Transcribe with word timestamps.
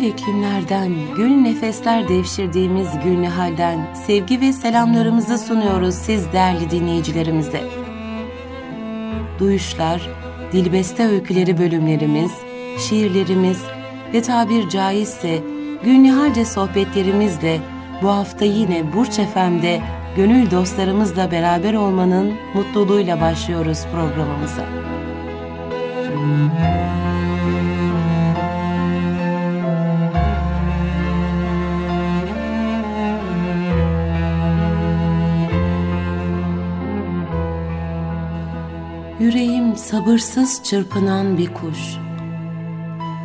gül 0.00 0.08
iklimlerden, 0.08 0.92
gül 1.16 1.30
nefesler 1.30 2.08
devşirdiğimiz 2.08 2.88
Gülnihal'den 3.04 3.94
sevgi 4.06 4.40
ve 4.40 4.52
selamlarımızı 4.52 5.38
sunuyoruz 5.38 5.94
siz 5.94 6.32
değerli 6.32 6.70
dinleyicilerimize. 6.70 7.60
Duyuşlar, 9.38 10.08
Dilbeste 10.52 11.06
Öyküleri 11.06 11.58
bölümlerimiz, 11.58 12.32
şiirlerimiz 12.88 13.62
ve 14.14 14.22
tabir 14.22 14.68
caizse 14.68 15.42
Gülnihalce 15.84 16.44
sohbetlerimizle 16.44 17.60
bu 18.02 18.08
hafta 18.08 18.44
yine 18.44 18.92
Burç 18.92 19.18
Efem'de 19.18 19.80
gönül 20.16 20.50
dostlarımızla 20.50 21.30
beraber 21.30 21.74
olmanın 21.74 22.32
mutluluğuyla 22.54 23.20
başlıyoruz 23.20 23.78
programımıza. 23.92 24.99
Sabırsız 39.90 40.62
çırpınan 40.62 41.38
bir 41.38 41.54
kuş. 41.54 41.96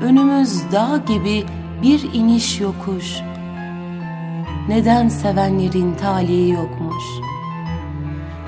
Önümüz 0.01 0.71
dağ 0.71 0.97
gibi 1.07 1.45
bir 1.81 2.13
iniş 2.13 2.59
yokuş. 2.59 3.15
Neden 4.67 5.07
sevenlerin 5.07 5.95
talihi 5.95 6.49
yokmuş? 6.49 7.03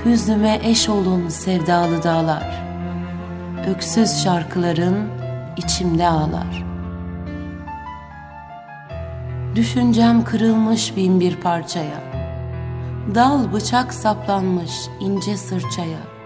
Hüznüme 0.06 0.60
eş 0.64 0.90
olun 0.90 1.30
sevdalı 1.30 2.04
dağlar. 2.04 2.64
Öksüz 3.68 4.24
şarkıların 4.24 5.10
içimde 5.58 6.08
ağlar. 6.08 6.66
Düşüncem 9.56 10.24
kırılmış 10.24 10.96
bin 10.96 11.20
bir 11.20 11.36
parçaya. 11.36 12.02
Dal 13.16 13.54
bıçak 13.54 13.94
saplanmış 13.94 14.72
ince 15.00 15.38
sırçaya 15.38 16.17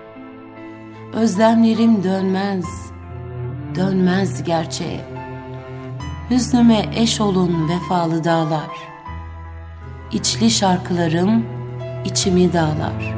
Özlemlerim 1.14 2.04
dönmez, 2.04 2.66
dönmez 3.76 4.44
gerçeğe. 4.44 5.06
Hüznüme 6.30 6.86
eş 6.96 7.22
olun 7.22 7.70
vefalı 7.70 8.24
dağlar. 8.24 8.70
İçli 10.12 10.52
şarkılarım 10.52 11.46
içimi 12.06 12.54
dağlar. 12.54 13.16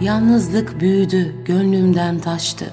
Yalnızlık 0.00 0.80
büyüdü, 0.80 1.44
gönlümden 1.44 2.18
taştı. 2.18 2.72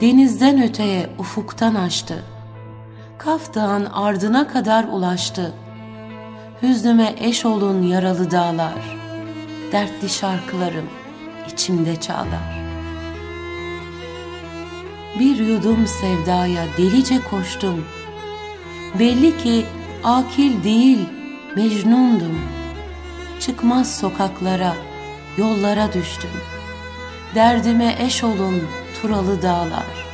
Denizden 0.00 0.62
öteye, 0.62 1.10
ufuktan 1.18 1.74
açtı.'' 1.74 2.37
Kaf 3.18 3.54
Dağın 3.54 3.84
ardına 3.84 4.48
kadar 4.48 4.84
ulaştı. 4.84 5.52
Hüznüme 6.62 7.14
eş 7.18 7.44
olun 7.44 7.82
yaralı 7.82 8.30
dağlar, 8.30 8.96
dertli 9.72 10.08
şarkılarım 10.08 10.86
içimde 11.52 12.00
çağlar. 12.00 12.62
Bir 15.18 15.36
yudum 15.36 15.86
sevdaya 15.86 16.64
delice 16.78 17.20
koştum. 17.30 17.84
Belli 18.98 19.38
ki 19.38 19.66
akil 20.04 20.64
değil, 20.64 21.08
mecnundum. 21.56 22.40
Çıkmaz 23.40 23.98
sokaklara, 23.98 24.74
yollara 25.36 25.92
düştüm. 25.92 26.30
Derdime 27.34 27.96
eş 27.98 28.24
olun 28.24 28.62
turalı 29.02 29.42
dağlar. 29.42 30.06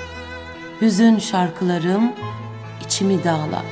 Hüzün 0.81 1.19
şarkılarım 1.19 2.13
içimi 2.95 3.25
dağlar. 3.25 3.65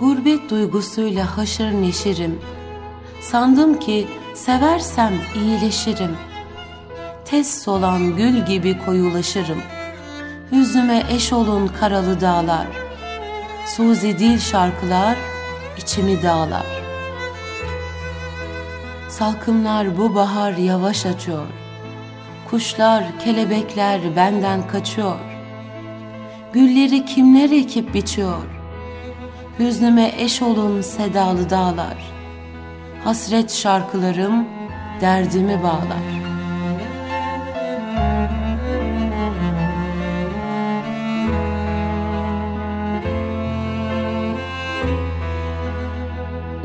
Gurbet 0.00 0.50
duygusuyla 0.50 1.36
haşır 1.36 1.72
neşirim. 1.72 2.40
Sandım 3.20 3.78
ki 3.78 4.08
seversem 4.34 5.12
iyileşirim. 5.34 6.16
Tez 7.24 7.62
solan 7.62 8.16
gül 8.16 8.46
gibi 8.46 8.78
koyulaşırım. 8.84 9.62
Hüznüme 10.52 11.02
eş 11.10 11.32
olun 11.32 11.70
karalı 11.80 12.20
dağlar. 12.20 12.66
Suzi 13.66 14.18
dil 14.18 14.38
şarkılar 14.38 15.16
içimi 15.78 16.22
dağlar. 16.22 16.66
Salkımlar 19.08 19.98
bu 19.98 20.14
bahar 20.14 20.52
yavaş 20.52 21.06
açıyor 21.06 21.63
Kuşlar, 22.50 23.04
kelebekler 23.24 24.00
benden 24.16 24.68
kaçıyor. 24.68 25.18
Gülleri 26.52 27.04
kimler 27.04 27.50
ekip 27.50 27.94
biçiyor? 27.94 28.42
Hüznüme 29.58 30.12
eş 30.18 30.42
olun 30.42 30.80
sedalı 30.80 31.50
dağlar. 31.50 32.12
Hasret 33.04 33.52
şarkılarım 33.52 34.48
derdimi 35.00 35.62
bağlar. 35.62 36.24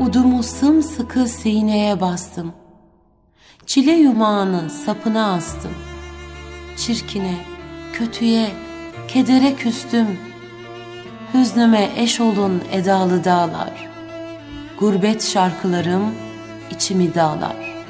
Udumu 0.00 0.42
sımsıkı 0.42 1.28
sineye 1.28 2.00
bastım. 2.00 2.59
Çile 3.70 3.92
yumağını 3.92 4.70
sapına 4.70 5.34
astım. 5.34 5.70
Çirkine, 6.76 7.34
kötüye, 7.92 8.50
kedere 9.08 9.54
küstüm. 9.54 10.06
Hüznüme 11.34 11.90
eş 11.96 12.20
olun 12.20 12.62
edalı 12.72 13.24
dağlar. 13.24 13.88
Gurbet 14.80 15.22
şarkılarım 15.22 16.14
içimi 16.70 17.14
dağlar. 17.14 17.84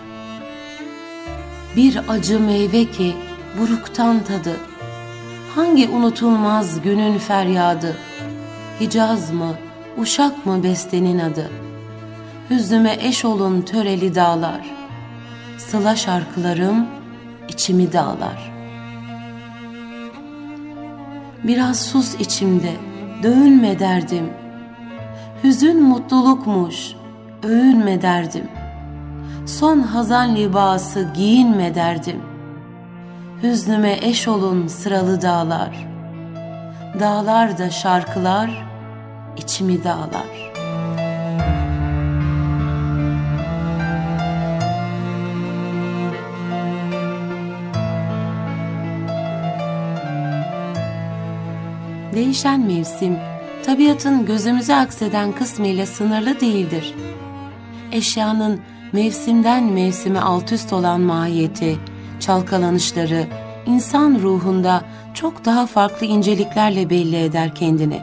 Bir 1.76 2.00
acı 2.08 2.40
meyve 2.40 2.84
ki 2.84 3.16
buruktan 3.58 4.24
tadı. 4.24 4.56
Hangi 5.54 5.88
unutulmaz 5.88 6.82
günün 6.82 7.18
feryadı? 7.18 7.96
Hicaz 8.80 9.32
mı, 9.32 9.54
uşak 9.98 10.46
mı 10.46 10.62
bestenin 10.62 11.18
adı? 11.18 11.50
Hüznüme 12.50 12.96
eş 13.00 13.24
olun 13.24 13.62
töreli 13.62 14.14
dağlar.'' 14.14 14.79
Sıla 15.68 15.96
şarkılarım 15.96 16.86
içimi 17.48 17.92
dağlar. 17.92 18.52
Biraz 21.44 21.80
sus 21.80 22.14
içimde, 22.14 22.72
dövünme 23.22 23.78
derdim. 23.78 24.32
Hüzün 25.44 25.82
mutlulukmuş, 25.82 26.92
övünme 27.42 28.02
derdim. 28.02 28.48
Son 29.46 29.80
hazan 29.80 30.36
libası 30.36 31.10
giyinme 31.14 31.74
derdim. 31.74 32.22
Hüznüme 33.42 33.98
eş 34.02 34.28
olun 34.28 34.66
sıralı 34.66 35.22
dağlar. 35.22 35.88
Dağlar 37.00 37.58
da 37.58 37.70
şarkılar, 37.70 38.66
içimi 39.36 39.84
dağlar. 39.84 40.49
Değişen 52.20 52.60
mevsim, 52.60 53.18
tabiatın 53.66 54.26
gözümüze 54.26 54.76
akseden 54.76 55.32
kısmıyla 55.32 55.86
sınırlı 55.86 56.40
değildir. 56.40 56.94
Eşyanın 57.92 58.60
mevsimden 58.92 59.64
mevsime 59.64 60.20
alt 60.20 60.52
üst 60.52 60.72
olan 60.72 61.00
mahiyeti, 61.00 61.78
çalkalanışları, 62.20 63.26
insan 63.66 64.18
ruhunda 64.22 64.82
çok 65.14 65.44
daha 65.44 65.66
farklı 65.66 66.06
inceliklerle 66.06 66.90
belli 66.90 67.16
eder 67.16 67.54
kendini. 67.54 68.00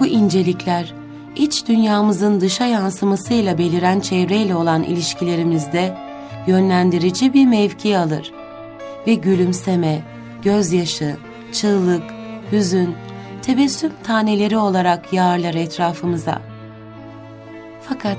Bu 0.00 0.06
incelikler, 0.06 0.94
iç 1.36 1.68
dünyamızın 1.68 2.40
dışa 2.40 2.66
yansımasıyla 2.66 3.58
beliren 3.58 4.00
çevreyle 4.00 4.54
olan 4.54 4.82
ilişkilerimizde 4.82 5.94
yönlendirici 6.46 7.34
bir 7.34 7.46
mevki 7.46 7.98
alır 7.98 8.32
ve 9.06 9.14
gülümseme, 9.14 10.02
gözyaşı, 10.42 11.16
çığlık, 11.52 12.13
hüzün, 12.54 12.94
tebessüm 13.42 13.92
taneleri 14.02 14.56
olarak 14.56 15.12
yağarlar 15.12 15.54
etrafımıza. 15.54 16.42
Fakat 17.88 18.18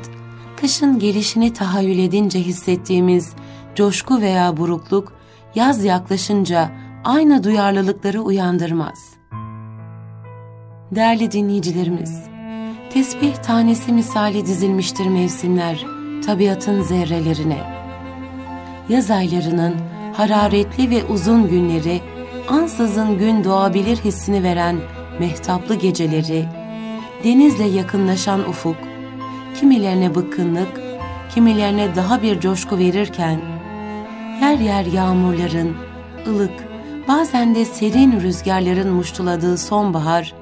kışın 0.61 0.99
gelişini 0.99 1.53
tahayyül 1.53 1.99
edince 1.99 2.39
hissettiğimiz 2.39 3.33
coşku 3.75 4.21
veya 4.21 4.57
burukluk 4.57 5.13
yaz 5.55 5.83
yaklaşınca 5.83 6.69
aynı 7.03 7.43
duyarlılıkları 7.43 8.21
uyandırmaz. 8.21 9.15
Değerli 10.91 11.31
dinleyicilerimiz, 11.31 12.35
Tesbih 12.95 13.35
tanesi 13.35 13.93
misali 13.93 14.45
dizilmiştir 14.45 15.07
mevsimler 15.07 15.85
tabiatın 16.25 16.81
zerrelerine. 16.81 17.57
Yaz 18.89 19.11
aylarının 19.11 19.75
hararetli 20.13 20.89
ve 20.89 21.05
uzun 21.05 21.49
günleri 21.49 22.01
ansızın 22.47 23.17
gün 23.17 23.43
doğabilir 23.43 23.97
hissini 23.97 24.43
veren 24.43 24.75
mehtaplı 25.19 25.75
geceleri, 25.75 26.45
denizle 27.23 27.63
yakınlaşan 27.63 28.49
ufuk, 28.49 28.75
kimilerine 29.59 30.15
bıkkınlık, 30.15 30.81
kimilerine 31.33 31.95
daha 31.95 32.21
bir 32.21 32.39
coşku 32.39 32.77
verirken, 32.77 33.41
yer 34.41 34.59
yer 34.59 34.85
yağmurların, 34.85 35.75
ılık, 36.27 36.65
bazen 37.07 37.55
de 37.55 37.65
serin 37.65 38.21
rüzgarların 38.21 38.93
muştuladığı 38.93 39.57
sonbahar, 39.57 40.33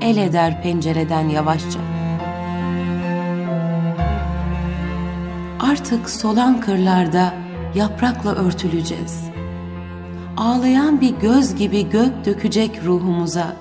el 0.00 0.16
eder 0.16 0.62
pencereden 0.62 1.28
yavaşça. 1.28 1.80
Artık 5.60 6.10
solan 6.10 6.60
kırlarda 6.60 7.34
yaprakla 7.74 8.34
örtüleceğiz. 8.34 9.35
Ağlayan 10.36 11.00
bir 11.00 11.10
göz 11.10 11.54
gibi 11.54 11.88
gök 11.90 12.24
dökecek 12.24 12.84
ruhumuza. 12.84 13.56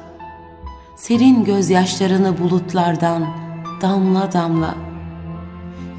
Serin 0.96 1.44
gözyaşlarını 1.44 2.40
bulutlardan 2.40 3.28
damla 3.82 4.34
damla. 4.34 4.76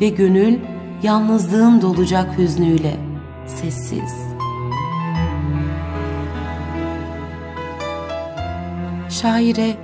Ve 0.00 0.08
gönül 0.08 0.58
yalnızlığın 1.02 1.82
dolacak 1.82 2.38
hüznüyle 2.38 2.96
sessiz. 3.46 4.14
Şaire 9.08 9.76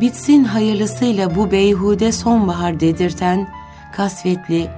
bitsin 0.00 0.44
hayırlısıyla 0.44 1.36
bu 1.36 1.50
beyhude 1.50 2.12
sonbahar 2.12 2.80
dedirten 2.80 3.48
kasvetli, 3.92 4.70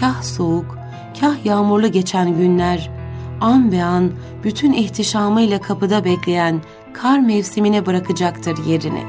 kah 0.00 0.22
soğuk, 0.22 0.78
kah 1.20 1.44
yağmurlu 1.44 1.92
geçen 1.92 2.36
günler, 2.36 2.90
an 3.40 3.72
be 3.72 3.82
an 3.82 4.12
bütün 4.44 4.72
ihtişamıyla 4.72 5.60
kapıda 5.60 6.04
bekleyen 6.04 6.60
kar 6.92 7.18
mevsimine 7.18 7.86
bırakacaktır 7.86 8.64
yerini. 8.64 9.04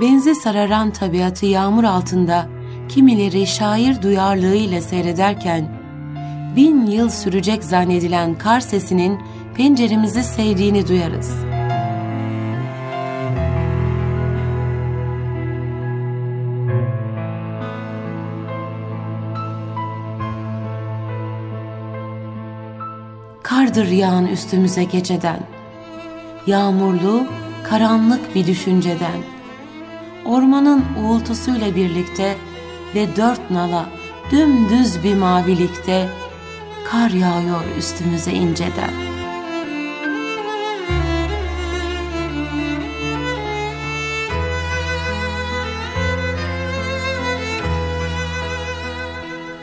Benzi 0.00 0.34
sararan 0.34 0.90
tabiatı 0.90 1.46
yağmur 1.46 1.84
altında 1.84 2.48
kimileri 2.88 3.46
şair 3.46 4.02
duyarlığıyla 4.02 4.80
seyrederken, 4.80 5.68
bin 6.56 6.86
yıl 6.86 7.10
sürecek 7.10 7.64
zannedilen 7.64 8.34
kar 8.34 8.60
sesinin 8.60 9.18
penceremizi 9.56 10.22
sevdiğini 10.22 10.88
duyarız.'' 10.88 11.53
Kardır 23.74 23.90
yağan 23.90 24.26
üstümüze 24.26 24.84
geceden. 24.84 25.40
Yağmurlu, 26.46 27.26
karanlık 27.64 28.34
bir 28.34 28.46
düşünceden. 28.46 29.22
Ormanın 30.24 30.84
uğultusuyla 31.02 31.76
birlikte 31.76 32.36
ve 32.94 33.16
dört 33.16 33.50
nala 33.50 33.86
dümdüz 34.30 35.04
bir 35.04 35.14
mavilikte 35.14 36.08
kar 36.90 37.10
yağıyor 37.10 37.64
üstümüze 37.78 38.32
inceden. 38.32 38.90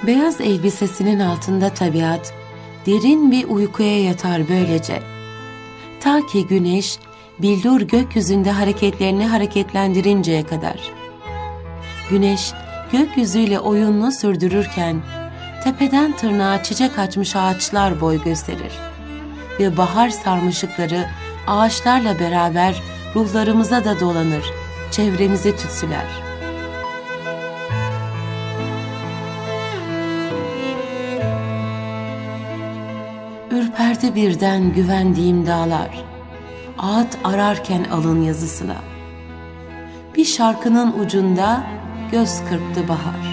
Beyaz 0.08 0.42
elbisesinin 0.42 1.20
altında 1.20 1.70
tabiat 1.70 2.41
derin 2.86 3.32
bir 3.32 3.50
uykuya 3.50 4.04
yatar 4.04 4.50
böylece. 4.50 5.00
Ta 6.00 6.26
ki 6.26 6.48
güneş 6.48 6.98
bildur 7.40 7.82
gökyüzünde 7.82 8.52
hareketlerini 8.52 9.28
hareketlendirinceye 9.28 10.46
kadar. 10.46 10.80
Güneş 12.10 12.54
gökyüzüyle 12.92 13.60
oyununu 13.60 14.12
sürdürürken 14.12 15.02
tepeden 15.64 16.16
tırnağa 16.16 16.64
çiçek 16.64 17.00
açmış 17.00 17.36
ağaçlar 17.36 18.02
boy 18.02 18.24
gösterir 18.24 18.74
ve 19.60 19.78
bahar 19.78 20.10
sarmışıkları 20.10 21.06
ağaçlarla 21.48 22.20
beraber 22.20 22.82
ruhlarımıza 23.16 23.86
da 23.86 24.00
dolanır, 24.00 24.44
çevremizi 24.92 25.56
tütsüler.'' 25.56 26.31
Ürperdi 34.02 34.16
birden 34.16 34.74
güvendiğim 34.74 35.48
dağlar, 35.48 36.04
ağıt 36.78 37.18
ararken 37.24 37.84
alın 37.84 38.22
yazısına. 38.22 38.76
Bir 40.18 40.26
şarkının 40.26 41.00
ucunda 41.00 41.64
göz 42.12 42.40
kırptı 42.50 42.88
bahar. 42.88 43.32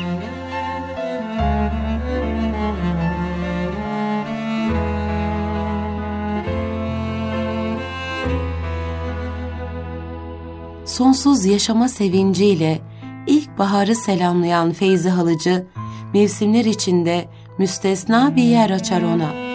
Sonsuz 10.85 11.45
yaşama 11.45 11.89
sevinciyle 11.89 12.81
ilk 13.27 13.59
baharı 13.59 13.95
selamlayan 13.95 14.73
Feyzi 14.73 15.09
Halıcı, 15.09 15.67
mevsimler 16.15 16.65
içinde 16.65 17.29
müstesna 17.59 18.37
bir 18.37 18.43
yer 18.43 18.71
açar 18.71 19.03
ona.'' 19.03 19.48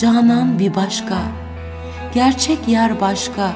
Canan 0.00 0.58
bir 0.58 0.74
başka, 0.74 1.18
gerçek 2.14 2.68
yer 2.68 3.00
başka. 3.00 3.52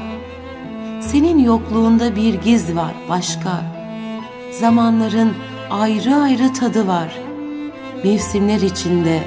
Senin 1.00 1.38
yokluğunda 1.38 2.16
bir 2.16 2.34
giz 2.34 2.76
var 2.76 2.94
başka. 3.08 3.62
Zamanların 4.60 5.32
ayrı 5.70 6.16
ayrı 6.16 6.52
tadı 6.52 6.88
var. 6.88 7.18
Mevsimler 8.04 8.60
içinde 8.60 9.22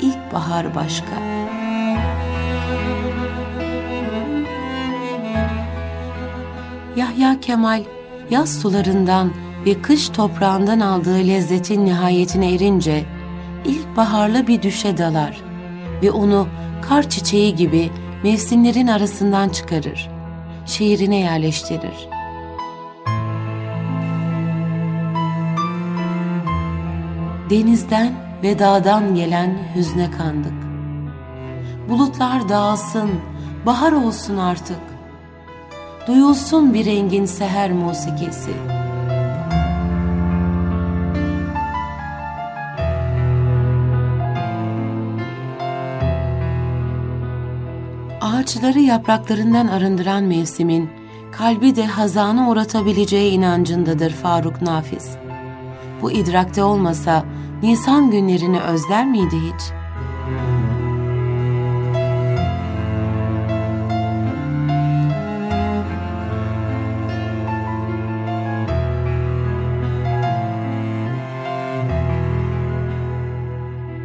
ilk 0.00 0.32
bahar 0.32 0.74
başka. 0.74 1.16
Yahya 6.96 7.40
Kemal 7.40 7.82
yaz 8.30 8.60
sularından 8.60 9.32
ve 9.66 9.82
kış 9.82 10.08
toprağından 10.08 10.80
aldığı 10.80 11.18
lezzetin 11.18 11.86
nihayetine 11.86 12.54
erince 12.54 13.04
ilk 13.64 13.96
baharlı 13.96 14.46
bir 14.46 14.62
düşe 14.62 14.98
dalar 14.98 15.46
ve 16.02 16.10
onu 16.10 16.48
kar 16.88 17.10
çiçeği 17.10 17.54
gibi 17.54 17.90
mevsimlerin 18.22 18.86
arasından 18.86 19.48
çıkarır, 19.48 20.10
şehrine 20.66 21.16
yerleştirir. 21.16 22.08
Denizden 27.50 28.12
ve 28.42 28.58
dağdan 28.58 29.14
gelen 29.14 29.58
hüzne 29.74 30.10
kandık. 30.10 30.66
Bulutlar 31.88 32.48
dağılsın, 32.48 33.10
bahar 33.66 33.92
olsun 33.92 34.36
artık. 34.36 34.80
Duyulsun 36.06 36.74
bir 36.74 36.86
rengin 36.86 37.24
seher 37.24 37.72
musikesi.'' 37.72 38.75
Ağaçları 48.46 48.80
yapraklarından 48.80 49.66
arındıran 49.66 50.24
mevsimin, 50.24 50.90
kalbi 51.32 51.76
de 51.76 51.86
hazanı 51.86 52.50
uğratabileceği 52.50 53.32
inancındadır 53.32 54.10
Faruk 54.10 54.62
Nafiz. 54.62 55.16
Bu 56.02 56.12
idrakte 56.12 56.62
olmasa 56.62 57.24
Nisan 57.62 58.10
günlerini 58.10 58.60
özler 58.60 59.06
miydi 59.06 59.36
hiç? 59.36 59.62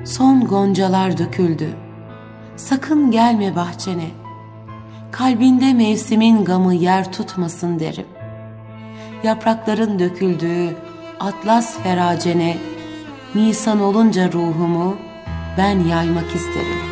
Son 0.07 0.47
goncalar 0.47 1.17
döküldü. 1.17 1.69
Sakın 2.55 3.11
gelme 3.11 3.55
bahçene.'' 3.55 4.20
Kalbinde 5.11 5.73
mevsimin 5.73 6.45
gamı 6.45 6.73
yer 6.73 7.11
tutmasın 7.11 7.79
derim. 7.79 8.07
Yaprakların 9.23 9.99
döküldüğü 9.99 10.75
atlas 11.19 11.77
feracene, 11.77 12.57
Nisan 13.35 13.81
olunca 13.81 14.31
ruhumu 14.31 14.97
ben 15.57 15.79
yaymak 15.79 16.35
isterim. 16.35 16.90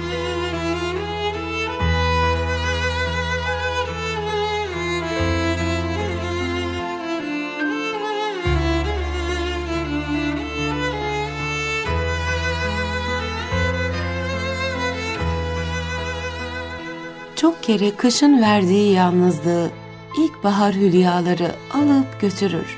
Kere 17.70 17.96
kışın 17.96 18.42
verdiği 18.42 18.94
yalnızlığı, 18.94 19.70
ilkbahar 20.18 20.74
hülyaları 20.74 21.52
alıp 21.74 22.22
götürür. 22.22 22.78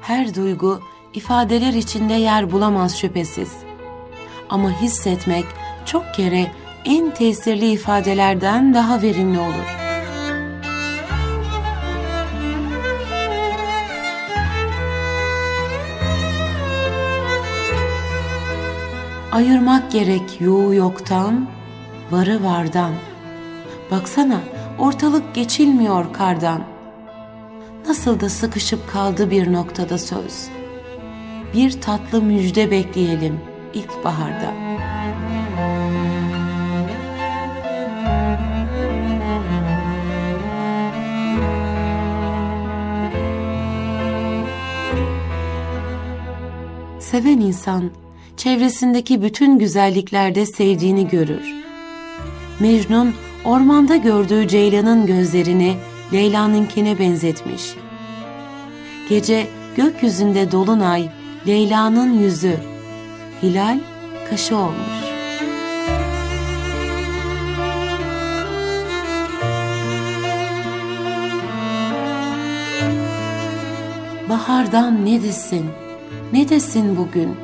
Her 0.00 0.34
duygu 0.34 0.80
ifadeler 1.14 1.72
içinde 1.72 2.12
yer 2.12 2.52
bulamaz 2.52 2.98
şüphesiz. 2.98 3.52
Ama 4.48 4.80
hissetmek 4.80 5.44
çok 5.86 6.14
kere 6.14 6.52
en 6.84 7.10
tesirli 7.10 7.70
ifadelerden 7.70 8.74
daha 8.74 9.02
verimli 9.02 9.38
olur. 9.38 9.76
Ayırmak 19.32 19.92
gerek 19.92 20.40
yoğu 20.40 20.74
yoktan, 20.74 21.46
varı 22.10 22.44
vardan. 22.44 22.92
Baksana 23.90 24.40
ortalık 24.78 25.34
geçilmiyor 25.34 26.12
kardan. 26.12 26.64
Nasıl 27.88 28.20
da 28.20 28.28
sıkışıp 28.28 28.92
kaldı 28.92 29.30
bir 29.30 29.52
noktada 29.52 29.98
söz. 29.98 30.48
Bir 31.54 31.80
tatlı 31.80 32.22
müjde 32.22 32.70
bekleyelim 32.70 33.40
ilkbaharda. 33.74 34.54
Seven 47.00 47.40
insan 47.40 47.90
çevresindeki 48.36 49.22
bütün 49.22 49.58
güzelliklerde 49.58 50.46
sevdiğini 50.46 51.08
görür. 51.08 51.54
Mecnun 52.60 53.14
ormanda 53.44 53.96
gördüğü 53.96 54.48
Ceylan'ın 54.48 55.06
gözlerini 55.06 55.76
Leyla'nınkine 56.12 56.98
benzetmiş. 56.98 57.74
Gece 59.08 59.46
gökyüzünde 59.76 60.52
dolunay, 60.52 61.08
Leyla'nın 61.46 62.12
yüzü, 62.12 62.56
hilal 63.42 63.78
kaşı 64.30 64.56
olmuş. 64.56 65.04
Bahardan 74.28 75.06
ne 75.06 75.22
desin, 75.22 75.66
ne 76.32 76.48
desin 76.48 76.96
bugün? 76.96 77.36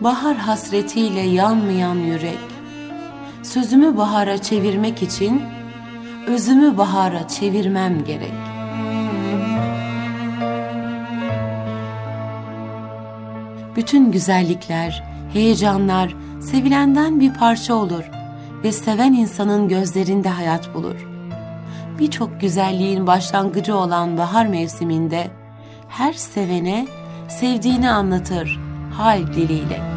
Bahar 0.00 0.36
hasretiyle 0.36 1.20
yanmayan 1.20 1.94
yürek. 1.94 2.53
Sözümü 3.44 3.96
bahara 3.96 4.42
çevirmek 4.42 5.02
için 5.02 5.42
özümü 6.26 6.78
bahara 6.78 7.28
çevirmem 7.28 8.04
gerek. 8.04 8.32
Bütün 13.76 14.12
güzellikler, 14.12 15.04
heyecanlar 15.32 16.14
sevilenden 16.40 17.20
bir 17.20 17.34
parça 17.34 17.74
olur 17.74 18.10
ve 18.64 18.72
seven 18.72 19.12
insanın 19.12 19.68
gözlerinde 19.68 20.28
hayat 20.28 20.74
bulur. 20.74 21.08
Birçok 21.98 22.40
güzelliğin 22.40 23.06
başlangıcı 23.06 23.76
olan 23.76 24.18
bahar 24.18 24.46
mevsiminde 24.46 25.30
her 25.88 26.12
sevene 26.12 26.86
sevdiğini 27.28 27.90
anlatır 27.90 28.60
hal 28.96 29.26
diliyle. 29.26 29.93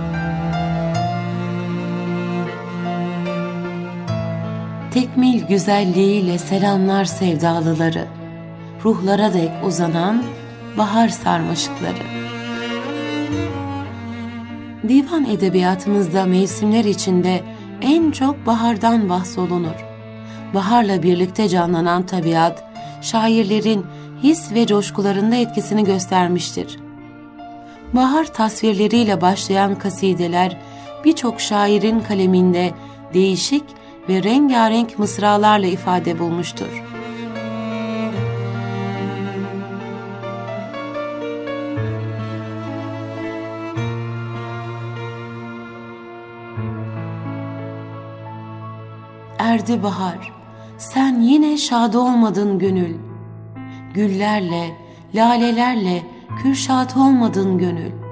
Tekmil 4.97 5.47
güzelliğiyle 5.47 6.37
selamlar 6.37 7.05
sevdalıları, 7.05 8.07
ruhlara 8.83 9.33
dek 9.33 9.51
uzanan 9.65 10.23
bahar 10.77 11.09
sarmaşıkları. 11.09 12.03
Divan 14.87 15.25
edebiyatımızda 15.25 16.25
mevsimler 16.25 16.85
içinde 16.85 17.41
en 17.81 18.11
çok 18.11 18.45
bahardan 18.45 19.09
bahsolunur. 19.09 19.85
Baharla 20.53 21.03
birlikte 21.03 21.49
canlanan 21.49 22.05
tabiat, 22.05 22.63
şairlerin 23.01 23.85
his 24.23 24.53
ve 24.53 24.67
coşkularında 24.67 25.35
etkisini 25.35 25.83
göstermiştir. 25.83 26.77
Bahar 27.93 28.33
tasvirleriyle 28.33 29.21
başlayan 29.21 29.75
kasideler 29.75 30.57
birçok 31.05 31.41
şairin 31.41 31.99
kaleminde 31.99 32.73
değişik 33.13 33.76
ve 34.09 34.23
rengarenk 34.23 34.99
mısralarla 34.99 35.67
ifade 35.67 36.19
bulmuştur. 36.19 36.83
Erdi 49.39 49.83
bahar, 49.83 50.33
sen 50.77 51.21
yine 51.21 51.57
şad 51.57 51.93
olmadın 51.93 52.59
gönül. 52.59 52.95
Güllerle, 53.93 54.75
lalelerle 55.15 56.03
kürşat 56.43 56.97
olmadın 56.97 57.57
gönül. 57.57 58.06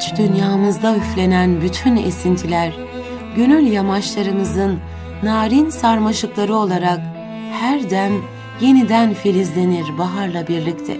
İç 0.00 0.16
dünyamızda 0.16 0.96
üflenen 0.96 1.60
bütün 1.60 1.96
esintiler, 1.96 2.72
gönül 3.36 3.72
yamaçlarımızın 3.72 4.78
narin 5.22 5.70
sarmaşıkları 5.70 6.54
olarak 6.54 7.00
her 7.52 7.90
dem 7.90 8.12
yeniden 8.60 9.14
filizlenir 9.14 9.98
baharla 9.98 10.48
birlikte. 10.48 10.96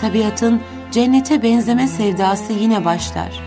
Tabiatın 0.00 0.60
cennete 0.90 1.42
benzeme 1.42 1.88
sevdası 1.88 2.52
yine 2.52 2.84
başlar. 2.84 3.40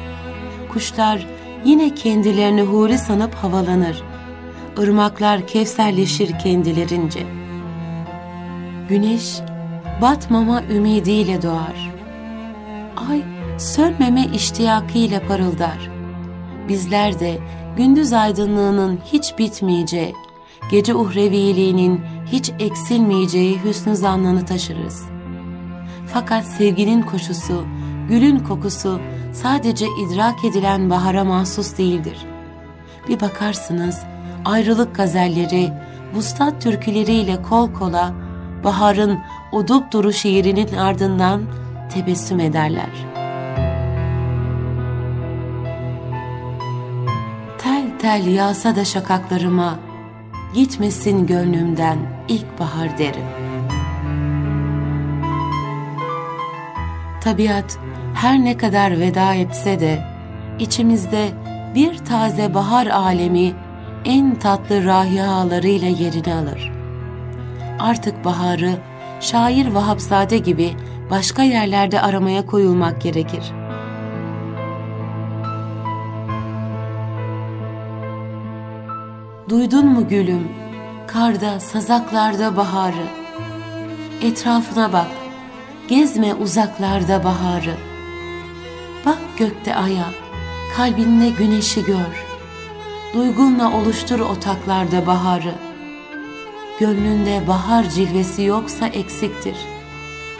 Kuşlar 0.74 1.27
yine 1.65 1.96
kendilerini 1.96 2.62
huri 2.62 2.98
sanıp 2.98 3.36
havalanır. 3.36 4.03
Irmaklar 4.77 5.48
kevserleşir 5.48 6.39
kendilerince. 6.39 7.20
Güneş 8.89 9.39
batmama 10.01 10.63
ümidiyle 10.63 11.41
doğar. 11.41 11.91
Ay 13.10 13.37
sönmeme 13.57 14.25
iştiyakıyla 14.25 15.27
parıldar. 15.27 15.89
Bizler 16.69 17.19
de 17.19 17.37
gündüz 17.77 18.13
aydınlığının 18.13 18.99
hiç 19.05 19.37
bitmeyeceği, 19.37 20.13
gece 20.71 20.95
uhreviliğinin 20.95 22.01
hiç 22.31 22.51
eksilmeyeceği 22.59 23.63
hüsnü 23.63 23.95
zannını 23.95 24.45
taşırız. 24.45 25.05
Fakat 26.13 26.45
sevginin 26.45 27.01
koşusu, 27.01 27.65
gülün 28.09 28.39
kokusu 28.39 28.99
sadece 29.33 29.85
idrak 30.01 30.45
edilen 30.45 30.89
bahara 30.89 31.23
mahsus 31.23 31.77
değildir. 31.77 32.17
Bir 33.09 33.19
bakarsınız 33.19 33.99
ayrılık 34.45 34.95
gazelleri, 34.95 35.71
vuslat 36.13 36.61
türküleriyle 36.61 37.41
kol 37.41 37.73
kola 37.73 38.13
baharın 38.63 39.19
o 39.51 39.67
dupduru 39.67 40.13
şiirinin 40.13 40.73
ardından 40.73 41.41
tebessüm 41.93 42.39
ederler. 42.39 43.16
Tel 48.01 48.27
yağsa 48.27 48.75
da 48.75 48.86
şakaklarıma, 48.86 49.80
gitmesin 50.54 51.27
gönlümden 51.27 51.98
ilkbahar 52.27 52.98
derim. 52.98 53.24
Tabiat 57.22 57.80
her 58.13 58.39
ne 58.39 58.58
kadar 58.58 59.00
veda 59.00 59.34
etse 59.34 59.80
de 59.80 60.04
içimizde 60.60 61.30
bir 61.75 61.98
taze 61.98 62.54
bahar 62.54 62.88
alemi 62.88 63.54
en 64.06 64.36
tatlı 64.36 64.86
rahihalarıyla 64.86 65.88
yerini 65.88 66.34
alır. 66.34 66.72
Artık 67.80 68.25
baharı 68.25 68.72
şair 69.20 69.68
Vahapzade 69.68 70.38
gibi 70.38 70.74
başka 71.10 71.44
yerlerde 71.44 72.01
aramaya 72.01 72.46
koyulmak 72.46 73.01
gerekir. 73.01 73.44
Duydun 79.50 79.86
mu 79.86 80.08
gülüm, 80.08 80.48
karda, 81.08 81.60
sazaklarda 81.60 82.58
baharı? 82.58 83.08
Etrafına 84.22 84.94
bak, 84.94 85.08
gezme 85.88 86.34
uzaklarda 86.34 87.24
baharı. 87.24 87.75
Bak 89.06 89.18
gökte 89.38 89.75
aya, 89.75 90.06
kalbinde 90.77 91.30
güneşi 91.30 91.86
gör. 91.86 92.25
Duygunla 93.13 93.74
oluştur 93.74 94.20
otaklarda 94.20 95.08
baharı. 95.08 95.54
Gönlünde 96.80 97.48
bahar 97.48 97.89
cilvesi 97.89 98.44
yoksa 98.44 98.88
eksiktir. 98.88 99.58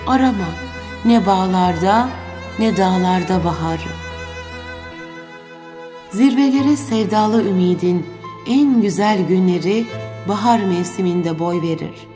Arama 0.08 0.50
ne 1.06 1.26
bağlarda 1.26 2.10
ne 2.60 2.78
dağlarda 2.78 3.44
baharı. 3.46 3.92
Zirvelere 6.12 6.76
sevdalı 6.76 7.44
ümidin 7.44 8.17
en 8.50 8.82
güzel 8.82 9.28
günleri 9.28 9.86
bahar 10.28 10.60
mevsiminde 10.60 11.40
boy 11.40 11.62
verir. 11.62 12.08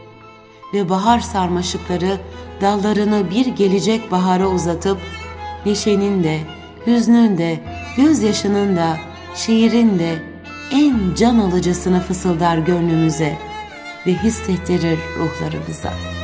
Ve 0.73 0.89
bahar 0.89 1.19
sarmaşıkları 1.19 2.17
dallarını 2.61 3.31
bir 3.31 3.45
gelecek 3.45 4.11
bahara 4.11 4.47
uzatıp 4.47 4.97
neşenin 5.65 6.23
de, 6.23 6.39
hüznün 6.87 7.37
de, 7.37 7.59
gözyaşının 7.97 8.75
da, 8.75 8.97
şiirin 9.35 9.99
de 9.99 10.15
en 10.71 11.15
can 11.17 11.37
alıcısını 11.37 12.01
fısıldar 12.01 12.57
gönlümüze 12.57 13.37
ve 14.07 14.13
hissettirir 14.13 14.99
ruhlarımıza.'' 15.19 16.20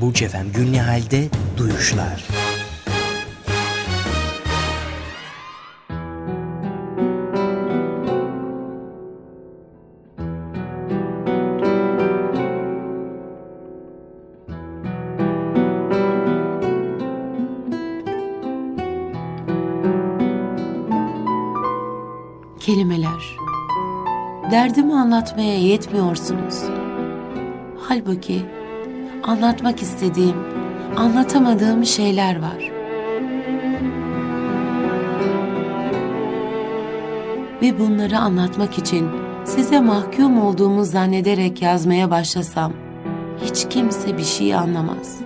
Burç 0.00 0.22
Efem 0.22 0.52
Günnihal'de 0.52 1.28
Duyuşlar. 1.56 2.24
Kelimeler 22.60 23.36
Derdimi 24.50 24.94
anlatmaya 24.94 25.58
yetmiyorsunuz. 25.58 26.62
Halbuki 27.78 28.55
anlatmak 29.26 29.82
istediğim, 29.82 30.36
anlatamadığım 30.96 31.84
şeyler 31.84 32.42
var. 32.42 32.72
Ve 37.62 37.78
bunları 37.78 38.18
anlatmak 38.18 38.78
için 38.78 39.08
size 39.44 39.80
mahkum 39.80 40.42
olduğumu 40.42 40.84
zannederek 40.84 41.62
yazmaya 41.62 42.10
başlasam, 42.10 42.72
hiç 43.44 43.68
kimse 43.70 44.18
bir 44.18 44.24
şey 44.24 44.54
anlamaz. 44.54 45.16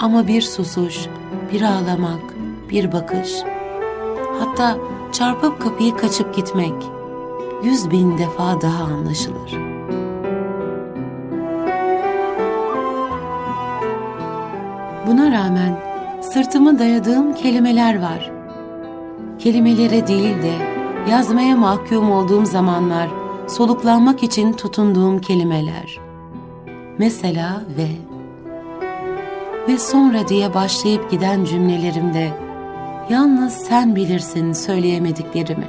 Ama 0.00 0.26
bir 0.26 0.42
susuş, 0.42 1.06
bir 1.52 1.62
ağlamak, 1.62 2.34
bir 2.70 2.92
bakış, 2.92 3.34
hatta 4.38 4.78
çarpıp 5.12 5.60
kapıyı 5.60 5.96
kaçıp 5.96 6.34
gitmek 6.34 6.74
yüz 7.64 7.90
bin 7.90 8.18
defa 8.18 8.60
daha 8.60 8.84
anlaşılır. 8.84 9.77
Buna 15.08 15.30
rağmen 15.30 15.76
sırtımı 16.20 16.78
dayadığım 16.78 17.34
kelimeler 17.34 18.02
var. 18.02 18.30
Kelimelere 19.38 20.06
değil 20.06 20.42
de 20.42 20.52
yazmaya 21.10 21.56
mahkum 21.56 22.10
olduğum 22.10 22.46
zamanlar 22.46 23.08
soluklanmak 23.46 24.22
için 24.22 24.52
tutunduğum 24.52 25.20
kelimeler. 25.20 26.00
Mesela 26.98 27.62
ve 27.78 27.88
ve 29.68 29.78
sonra 29.78 30.28
diye 30.28 30.54
başlayıp 30.54 31.10
giden 31.10 31.44
cümlelerimde 31.44 32.30
yalnız 33.10 33.52
sen 33.52 33.96
bilirsin 33.96 34.52
söyleyemediklerimi. 34.52 35.68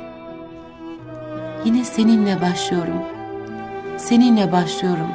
Yine 1.66 1.84
seninle 1.84 2.42
başlıyorum. 2.42 3.02
Seninle 3.98 4.52
başlıyorum 4.52 5.08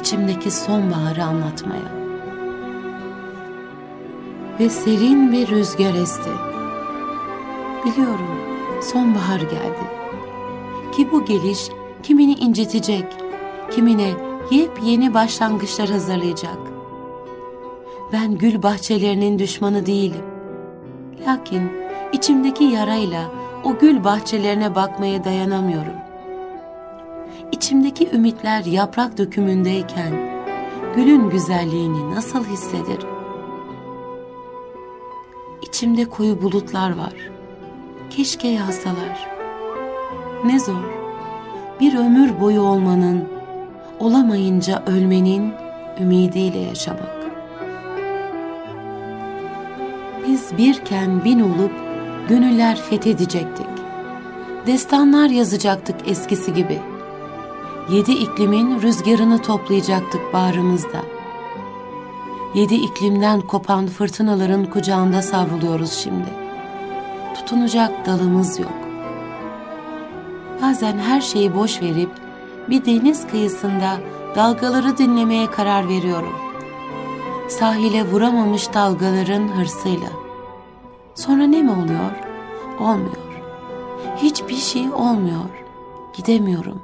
içimdeki 0.00 0.50
sonbaharı 0.50 1.24
anlatmaya. 1.24 2.01
Ve 4.60 4.68
serin 4.68 5.32
bir 5.32 5.48
rüzgar 5.48 5.94
esti. 5.94 6.30
Biliyorum 7.84 8.52
sonbahar 8.82 9.40
geldi. 9.40 9.84
Ki 10.92 11.08
bu 11.12 11.24
geliş 11.24 11.68
kimini 12.02 12.34
incitecek, 12.34 13.04
kimine 13.70 14.10
yepyeni 14.50 15.14
başlangıçlar 15.14 15.88
hazırlayacak. 15.88 16.58
Ben 18.12 18.38
gül 18.38 18.62
bahçelerinin 18.62 19.38
düşmanı 19.38 19.86
değilim. 19.86 20.24
Lakin 21.26 21.72
içimdeki 22.12 22.64
yarayla 22.64 23.30
o 23.64 23.78
gül 23.78 24.04
bahçelerine 24.04 24.74
bakmaya 24.74 25.24
dayanamıyorum. 25.24 25.96
İçimdeki 27.52 28.10
ümitler 28.12 28.64
yaprak 28.64 29.18
dökümündeyken 29.18 30.42
gülün 30.96 31.30
güzelliğini 31.30 32.14
nasıl 32.14 32.44
hissederim? 32.44 33.11
İçimde 35.82 36.04
koyu 36.04 36.42
bulutlar 36.42 36.96
var. 36.96 37.12
Keşke 38.10 38.48
yazsalar. 38.48 39.28
Ne 40.44 40.60
zor. 40.60 40.84
Bir 41.80 41.94
ömür 41.98 42.40
boyu 42.40 42.60
olmanın, 42.60 43.28
olamayınca 43.98 44.82
ölmenin 44.86 45.52
ümidiyle 46.00 46.58
yaşamak. 46.58 47.16
Biz 50.26 50.58
birken 50.58 51.24
bin 51.24 51.40
olup 51.40 51.72
gönüller 52.28 52.76
fethedecektik. 52.76 53.66
Destanlar 54.66 55.28
yazacaktık 55.28 55.96
eskisi 56.06 56.54
gibi. 56.54 56.78
Yedi 57.90 58.12
iklimin 58.12 58.82
rüzgarını 58.82 59.42
toplayacaktık 59.42 60.32
bağrımızda. 60.32 61.11
Yedi 62.54 62.74
iklimden 62.74 63.40
kopan 63.40 63.86
fırtınaların 63.86 64.64
kucağında 64.64 65.22
savruluyoruz 65.22 65.92
şimdi. 65.92 66.28
Tutunacak 67.34 68.06
dalımız 68.06 68.60
yok. 68.60 68.72
Bazen 70.62 70.98
her 70.98 71.20
şeyi 71.20 71.54
boş 71.54 71.82
verip 71.82 72.10
bir 72.70 72.84
deniz 72.84 73.26
kıyısında 73.26 73.96
dalgaları 74.36 74.98
dinlemeye 74.98 75.50
karar 75.50 75.88
veriyorum. 75.88 76.32
Sahile 77.48 78.06
vuramamış 78.10 78.74
dalgaların 78.74 79.48
hırsıyla. 79.48 80.08
Sonra 81.14 81.46
ne 81.46 81.62
mi 81.62 81.70
oluyor? 81.70 82.12
Olmuyor. 82.80 83.42
Hiçbir 84.16 84.56
şey 84.56 84.88
olmuyor. 84.88 85.50
Gidemiyorum. 86.16 86.82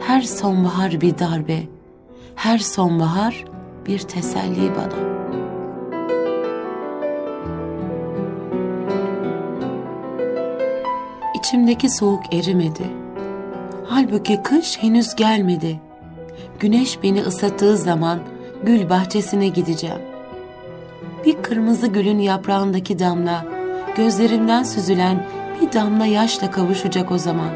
Her 0.00 0.22
sonbahar 0.22 1.00
bir 1.00 1.18
darbe, 1.18 1.62
her 2.34 2.58
sonbahar 2.58 3.44
bir 3.86 3.98
teselli 3.98 4.70
bana. 4.76 5.14
İçimdeki 11.38 11.90
soğuk 11.90 12.34
erimedi. 12.34 12.82
Halbuki 13.86 14.42
kış 14.42 14.82
henüz 14.82 15.14
gelmedi. 15.14 15.80
Güneş 16.60 17.02
beni 17.02 17.22
ısıttığı 17.22 17.76
zaman 17.76 18.18
gül 18.62 18.90
bahçesine 18.90 19.48
gideceğim. 19.48 20.02
Bir 21.26 21.42
kırmızı 21.42 21.86
gülün 21.86 22.18
yaprağındaki 22.18 22.98
damla, 22.98 23.44
gözlerimden 23.96 24.62
süzülen 24.62 25.26
bir 25.60 25.72
damla 25.72 26.06
yaşla 26.06 26.50
kavuşacak 26.50 27.12
o 27.12 27.18
zaman. 27.18 27.50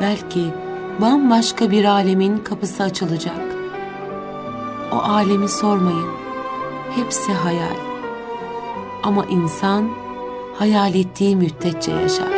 Belki 0.00 0.44
bambaşka 1.00 1.70
bir 1.70 1.84
alemin 1.84 2.38
kapısı 2.38 2.82
açılacak. 2.82 3.53
O 4.94 4.98
alemi 4.98 5.48
sormayın. 5.48 6.08
Hepsi 6.96 7.32
hayal. 7.32 7.76
Ama 9.02 9.24
insan 9.24 9.88
hayal 10.58 10.94
ettiği 10.94 11.36
müddetçe 11.36 11.92
yaşar. 11.92 12.33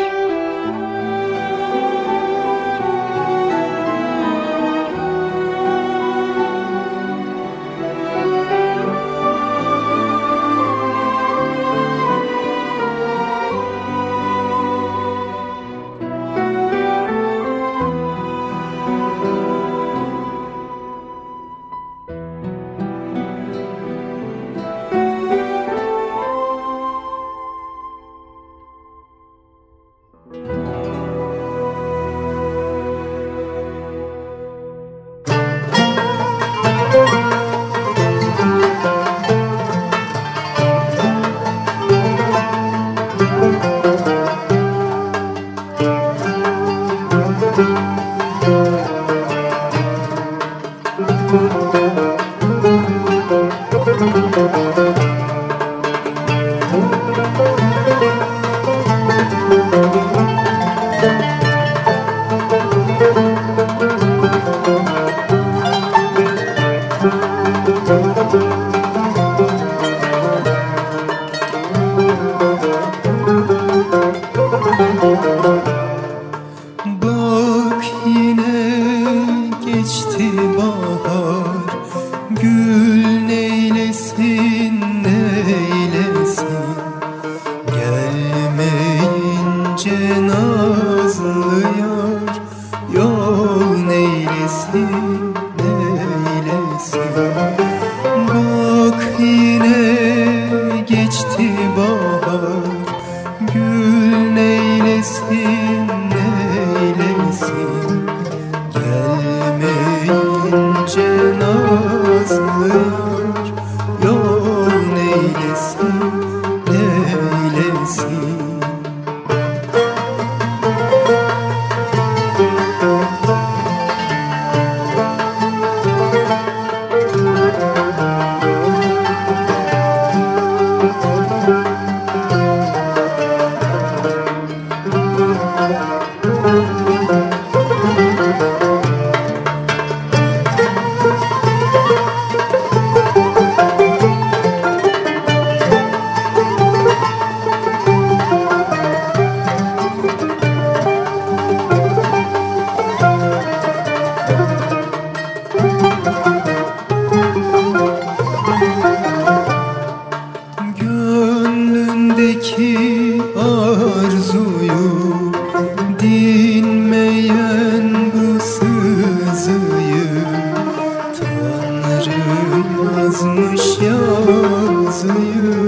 Değerli 175.09 175.66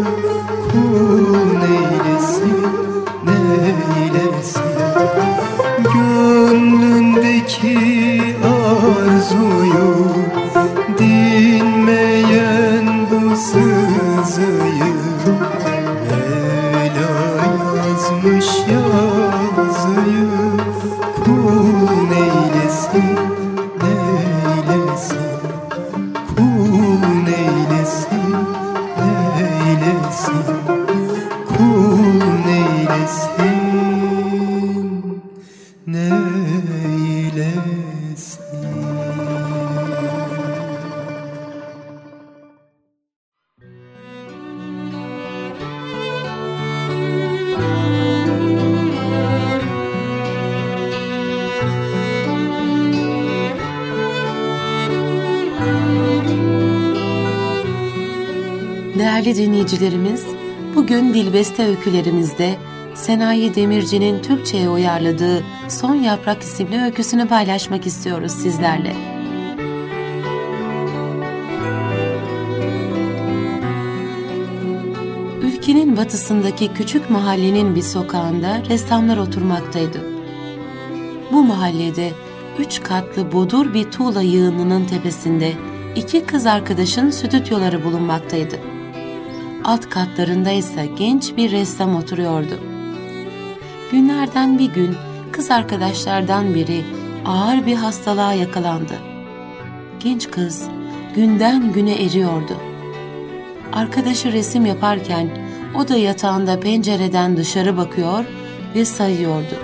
Dilbeste 61.14 61.66
öykülerimizde 61.66 62.54
Senayi 62.94 63.54
Demirci'nin 63.54 64.22
Türkçe'ye 64.22 64.68
uyarladığı 64.68 65.44
Son 65.68 65.94
Yaprak 65.94 66.42
isimli 66.42 66.82
öyküsünü 66.82 67.28
paylaşmak 67.28 67.86
istiyoruz 67.86 68.32
sizlerle. 68.32 68.96
Ülkenin 75.42 75.96
batısındaki 75.96 76.72
küçük 76.74 77.10
mahallenin 77.10 77.74
bir 77.74 77.82
sokağında 77.82 78.62
ressamlar 78.68 79.16
oturmaktaydı. 79.16 79.98
Bu 81.32 81.42
mahallede 81.42 82.10
üç 82.58 82.82
katlı 82.82 83.32
bodur 83.32 83.74
bir 83.74 83.90
tuğla 83.90 84.22
yığınının 84.22 84.84
tepesinde 84.84 85.52
iki 85.96 86.24
kız 86.24 86.46
arkadaşın 86.46 87.10
stüdyoları 87.10 87.84
bulunmaktaydı. 87.84 88.77
Alt 89.68 89.90
katlarında 89.90 90.50
ise 90.50 90.88
genç 90.98 91.36
bir 91.36 91.52
ressam 91.52 91.96
oturuyordu. 91.96 92.58
Günlerden 93.90 94.58
bir 94.58 94.72
gün 94.72 94.96
kız 95.32 95.50
arkadaşlardan 95.50 96.54
biri 96.54 96.84
ağır 97.26 97.66
bir 97.66 97.74
hastalığa 97.74 98.32
yakalandı. 98.32 98.94
Genç 100.00 100.30
kız 100.30 100.68
günden 101.14 101.72
güne 101.72 102.04
eriyordu. 102.04 102.56
Arkadaşı 103.72 104.32
resim 104.32 104.66
yaparken 104.66 105.30
o 105.74 105.88
da 105.88 105.96
yatağında 105.96 106.60
pencereden 106.60 107.36
dışarı 107.36 107.76
bakıyor 107.76 108.24
ve 108.74 108.84
sayıyordu. 108.84 109.56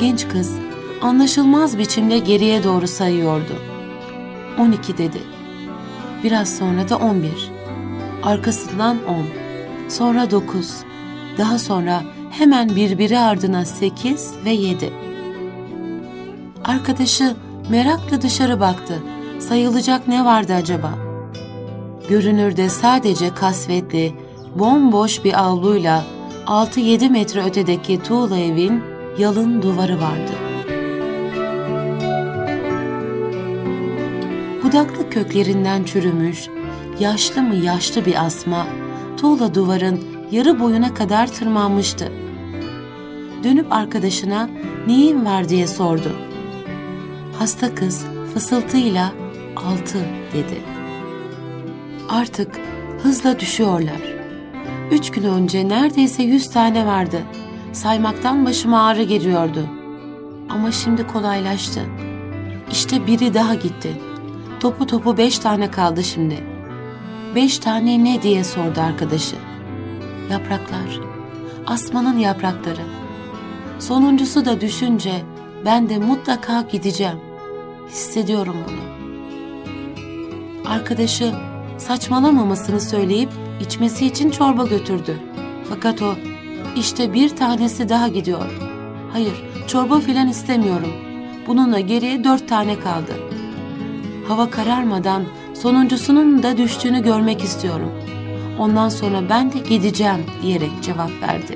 Genç 0.00 0.28
kız 0.28 0.56
anlaşılmaz 1.02 1.78
biçimde 1.78 2.18
geriye 2.18 2.64
doğru 2.64 2.86
sayıyordu. 2.86 3.62
12 4.58 4.98
dedi. 4.98 5.20
Biraz 6.24 6.56
sonra 6.56 6.88
da 6.88 6.96
11. 6.96 7.55
Arkasından 8.26 8.98
10. 9.08 9.88
Sonra 9.88 10.30
9. 10.30 10.70
Daha 11.38 11.58
sonra 11.58 12.02
hemen 12.30 12.76
birbiri 12.76 13.18
ardına 13.18 13.64
8 13.64 14.34
ve 14.44 14.50
7. 14.50 14.92
Arkadaşı 16.64 17.36
merakla 17.70 18.22
dışarı 18.22 18.60
baktı. 18.60 19.02
Sayılacak 19.38 20.08
ne 20.08 20.24
vardı 20.24 20.54
acaba? 20.54 20.94
Görünürde 22.08 22.68
sadece 22.68 23.34
kasvetli, 23.34 24.14
bomboş 24.54 25.24
bir 25.24 25.40
avluyla 25.42 26.04
6-7 26.46 27.10
metre 27.10 27.42
ötedeki 27.44 28.02
tuğla 28.02 28.38
evin 28.38 28.82
yalın 29.18 29.62
duvarı 29.62 30.00
vardı. 30.00 30.32
Budaklı 34.62 35.10
köklerinden 35.10 35.84
çürümüş, 35.84 36.48
yaşlı 37.00 37.42
mı 37.42 37.54
yaşlı 37.54 38.04
bir 38.04 38.24
asma, 38.26 38.66
tuğla 39.16 39.54
duvarın 39.54 40.04
yarı 40.30 40.60
boyuna 40.60 40.94
kadar 40.94 41.26
tırmanmıştı. 41.26 42.12
Dönüp 43.44 43.72
arkadaşına 43.72 44.48
neyin 44.86 45.24
var 45.24 45.48
diye 45.48 45.66
sordu. 45.66 46.12
Hasta 47.38 47.74
kız 47.74 48.04
fısıltıyla 48.34 49.12
altı 49.56 49.98
dedi. 50.32 50.62
Artık 52.08 52.60
hızla 53.02 53.40
düşüyorlar. 53.40 54.16
Üç 54.90 55.10
gün 55.10 55.22
önce 55.22 55.68
neredeyse 55.68 56.22
yüz 56.22 56.50
tane 56.50 56.86
vardı. 56.86 57.18
Saymaktan 57.72 58.46
başıma 58.46 58.86
ağrı 58.86 59.02
geliyordu. 59.02 59.66
Ama 60.48 60.72
şimdi 60.72 61.06
kolaylaştı. 61.06 61.80
İşte 62.72 63.06
biri 63.06 63.34
daha 63.34 63.54
gitti. 63.54 64.00
Topu 64.60 64.86
topu 64.86 65.16
beş 65.16 65.38
tane 65.38 65.70
kaldı 65.70 66.04
şimdi. 66.04 66.55
Beş 67.36 67.58
tane 67.58 68.04
ne 68.04 68.22
diye 68.22 68.44
sordu 68.44 68.80
arkadaşı. 68.80 69.36
Yapraklar. 70.30 71.00
Asmanın 71.66 72.18
yaprakları. 72.18 72.82
Sonuncusu 73.78 74.44
da 74.44 74.60
düşünce 74.60 75.22
ben 75.64 75.88
de 75.88 75.98
mutlaka 75.98 76.64
gideceğim. 76.72 77.18
Hissediyorum 77.88 78.56
bunu. 78.66 78.80
Arkadaşı 80.66 81.34
saçmalamamasını 81.78 82.80
söyleyip 82.80 83.30
içmesi 83.60 84.06
için 84.06 84.30
çorba 84.30 84.66
götürdü. 84.66 85.20
Fakat 85.68 86.02
o 86.02 86.14
işte 86.76 87.14
bir 87.14 87.36
tanesi 87.36 87.88
daha 87.88 88.08
gidiyor. 88.08 88.60
Hayır 89.12 89.44
çorba 89.66 90.00
filan 90.00 90.28
istemiyorum. 90.28 90.92
Bununla 91.46 91.80
geriye 91.80 92.24
dört 92.24 92.48
tane 92.48 92.80
kaldı. 92.80 93.12
Hava 94.28 94.50
kararmadan 94.50 95.24
sonuncusunun 95.62 96.42
da 96.42 96.58
düştüğünü 96.58 97.02
görmek 97.02 97.44
istiyorum. 97.44 97.92
Ondan 98.58 98.88
sonra 98.88 99.28
ben 99.28 99.52
de 99.52 99.58
gideceğim 99.58 100.26
diyerek 100.42 100.70
cevap 100.82 101.10
verdi. 101.22 101.54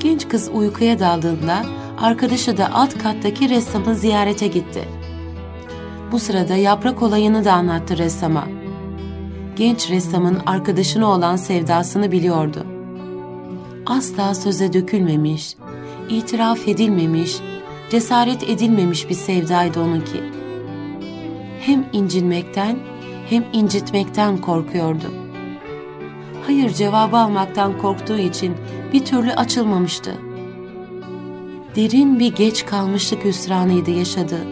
Genç 0.00 0.28
kız 0.28 0.50
uykuya 0.54 0.98
daldığında 0.98 1.62
arkadaşı 1.98 2.56
da 2.56 2.74
alt 2.74 2.98
kattaki 2.98 3.48
ressamı 3.48 3.94
ziyarete 3.94 4.46
gitti. 4.46 4.88
Bu 6.12 6.18
sırada 6.18 6.56
yaprak 6.56 7.02
olayını 7.02 7.44
da 7.44 7.52
anlattı 7.52 7.98
ressama. 7.98 8.44
Genç 9.56 9.90
ressamın 9.90 10.38
arkadaşına 10.46 11.06
olan 11.06 11.36
sevdasını 11.36 12.12
biliyordu. 12.12 12.66
Asla 13.86 14.34
söze 14.34 14.72
dökülmemiş, 14.72 15.56
itiraf 16.08 16.68
edilmemiş, 16.68 17.36
cesaret 17.90 18.42
edilmemiş 18.42 19.08
bir 19.08 19.14
sevdaydı 19.14 19.80
onunki. 19.80 20.35
Hem 21.66 21.86
incinmekten 21.92 22.76
hem 23.28 23.44
incitmekten 23.52 24.38
korkuyordu. 24.38 25.14
Hayır 26.46 26.70
cevabı 26.70 27.16
almaktan 27.16 27.78
korktuğu 27.78 28.18
için 28.18 28.54
bir 28.92 29.04
türlü 29.04 29.32
açılmamıştı. 29.32 30.14
Derin 31.76 32.18
bir 32.18 32.34
geç 32.34 32.66
kalmışlık 32.66 33.24
hüsranıydı 33.24 33.90
yaşadığı. 33.90 34.46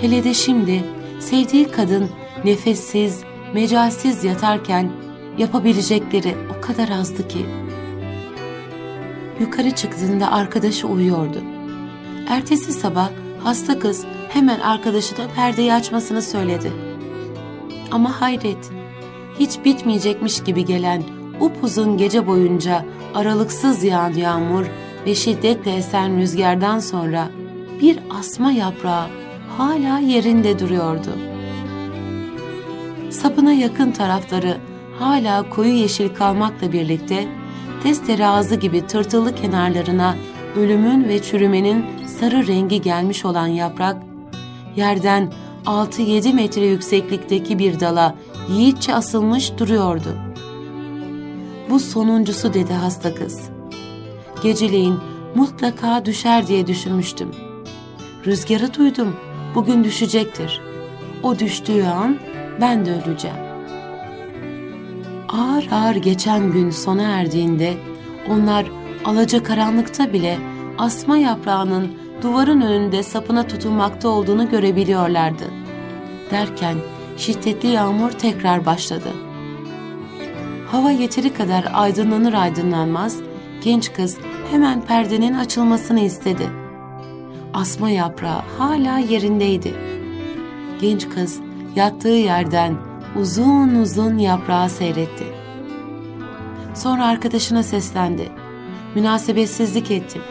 Hele 0.00 0.24
de 0.24 0.34
şimdi 0.34 0.84
sevdiği 1.20 1.70
kadın 1.70 2.10
nefessiz, 2.44 3.20
mecalsiz 3.52 4.24
yatarken 4.24 4.90
yapabilecekleri 5.38 6.34
o 6.58 6.60
kadar 6.60 6.88
azdı 6.88 7.28
ki. 7.28 7.46
Yukarı 9.40 9.70
çıktığında 9.70 10.32
arkadaşı 10.32 10.86
uyuyordu. 10.86 11.42
Ertesi 12.28 12.72
sabah 12.72 13.10
hasta 13.44 13.78
kız 13.78 14.04
hemen 14.28 14.60
arkadaşına 14.60 15.26
perdeyi 15.36 15.74
açmasını 15.74 16.22
söyledi. 16.22 16.72
Ama 17.90 18.20
hayret, 18.20 18.70
hiç 19.38 19.64
bitmeyecekmiş 19.64 20.44
gibi 20.44 20.64
gelen 20.64 21.02
upuzun 21.40 21.96
gece 21.96 22.26
boyunca 22.26 22.84
aralıksız 23.14 23.84
yağan 23.84 24.12
yağmur 24.12 24.66
ve 25.06 25.14
şiddetle 25.14 25.74
esen 25.76 26.20
rüzgardan 26.20 26.78
sonra 26.78 27.28
bir 27.80 27.98
asma 28.20 28.52
yaprağı 28.52 29.06
hala 29.58 29.98
yerinde 29.98 30.58
duruyordu. 30.58 31.18
Sapına 33.10 33.52
yakın 33.52 33.90
tarafları 33.90 34.56
hala 34.98 35.50
koyu 35.50 35.72
yeşil 35.72 36.14
kalmakla 36.14 36.72
birlikte 36.72 37.28
testere 37.82 38.26
ağzı 38.26 38.54
gibi 38.54 38.86
tırtıllı 38.86 39.34
kenarlarına 39.34 40.14
ölümün 40.56 41.08
ve 41.08 41.22
çürümenin 41.22 41.84
sarı 42.20 42.46
rengi 42.46 42.82
gelmiş 42.82 43.24
olan 43.24 43.46
yaprak, 43.46 43.96
yerden 44.76 45.32
6-7 45.66 46.32
metre 46.32 46.66
yükseklikteki 46.66 47.58
bir 47.58 47.80
dala 47.80 48.14
yiğitçe 48.50 48.94
asılmış 48.94 49.58
duruyordu. 49.58 50.16
Bu 51.70 51.80
sonuncusu 51.80 52.54
dedi 52.54 52.72
hasta 52.72 53.14
kız. 53.14 53.50
Geceleyin 54.42 54.98
mutlaka 55.34 56.04
düşer 56.04 56.46
diye 56.46 56.66
düşünmüştüm. 56.66 57.30
Rüzgarı 58.26 58.74
duydum, 58.74 59.16
bugün 59.54 59.84
düşecektir. 59.84 60.60
O 61.22 61.38
düştüğü 61.38 61.84
an 61.84 62.18
ben 62.60 62.86
de 62.86 62.92
öleceğim. 62.92 63.36
Ağır 65.28 65.68
ağır 65.72 65.96
geçen 65.96 66.52
gün 66.52 66.70
sona 66.70 67.02
erdiğinde 67.02 67.74
onlar 68.28 68.66
alaca 69.04 69.42
karanlıkta 69.42 70.12
bile 70.12 70.38
asma 70.78 71.16
yaprağının 71.18 71.92
duvarın 72.22 72.60
önünde 72.60 73.02
sapına 73.02 73.46
tutunmakta 73.46 74.08
olduğunu 74.08 74.50
görebiliyorlardı. 74.50 75.44
Derken 76.30 76.76
şiddetli 77.16 77.68
yağmur 77.68 78.10
tekrar 78.10 78.66
başladı. 78.66 79.08
Hava 80.72 80.90
yeteri 80.90 81.34
kadar 81.34 81.68
aydınlanır 81.72 82.32
aydınlanmaz 82.34 83.18
genç 83.64 83.92
kız 83.92 84.18
hemen 84.50 84.80
perdenin 84.80 85.34
açılmasını 85.34 86.00
istedi. 86.00 86.50
Asma 87.54 87.90
yaprağı 87.90 88.42
hala 88.58 88.98
yerindeydi. 88.98 89.74
Genç 90.80 91.08
kız 91.08 91.40
yattığı 91.76 92.08
yerden 92.08 92.74
uzun 93.16 93.68
uzun 93.68 94.18
yaprağı 94.18 94.70
seyretti. 94.70 95.24
Sonra 96.74 97.06
arkadaşına 97.06 97.62
seslendi. 97.62 98.43
Münasebetsizlik 98.94 99.90
ettim. 99.90 100.22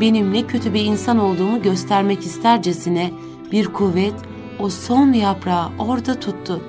Benim 0.00 0.32
ne 0.32 0.46
kötü 0.46 0.74
bir 0.74 0.84
insan 0.84 1.18
olduğumu 1.18 1.62
göstermek 1.62 2.20
istercesine 2.20 3.10
bir 3.52 3.66
kuvvet 3.66 4.14
o 4.58 4.70
son 4.70 5.12
yaprağı 5.12 5.68
orada 5.78 6.20
tuttu. 6.20 6.62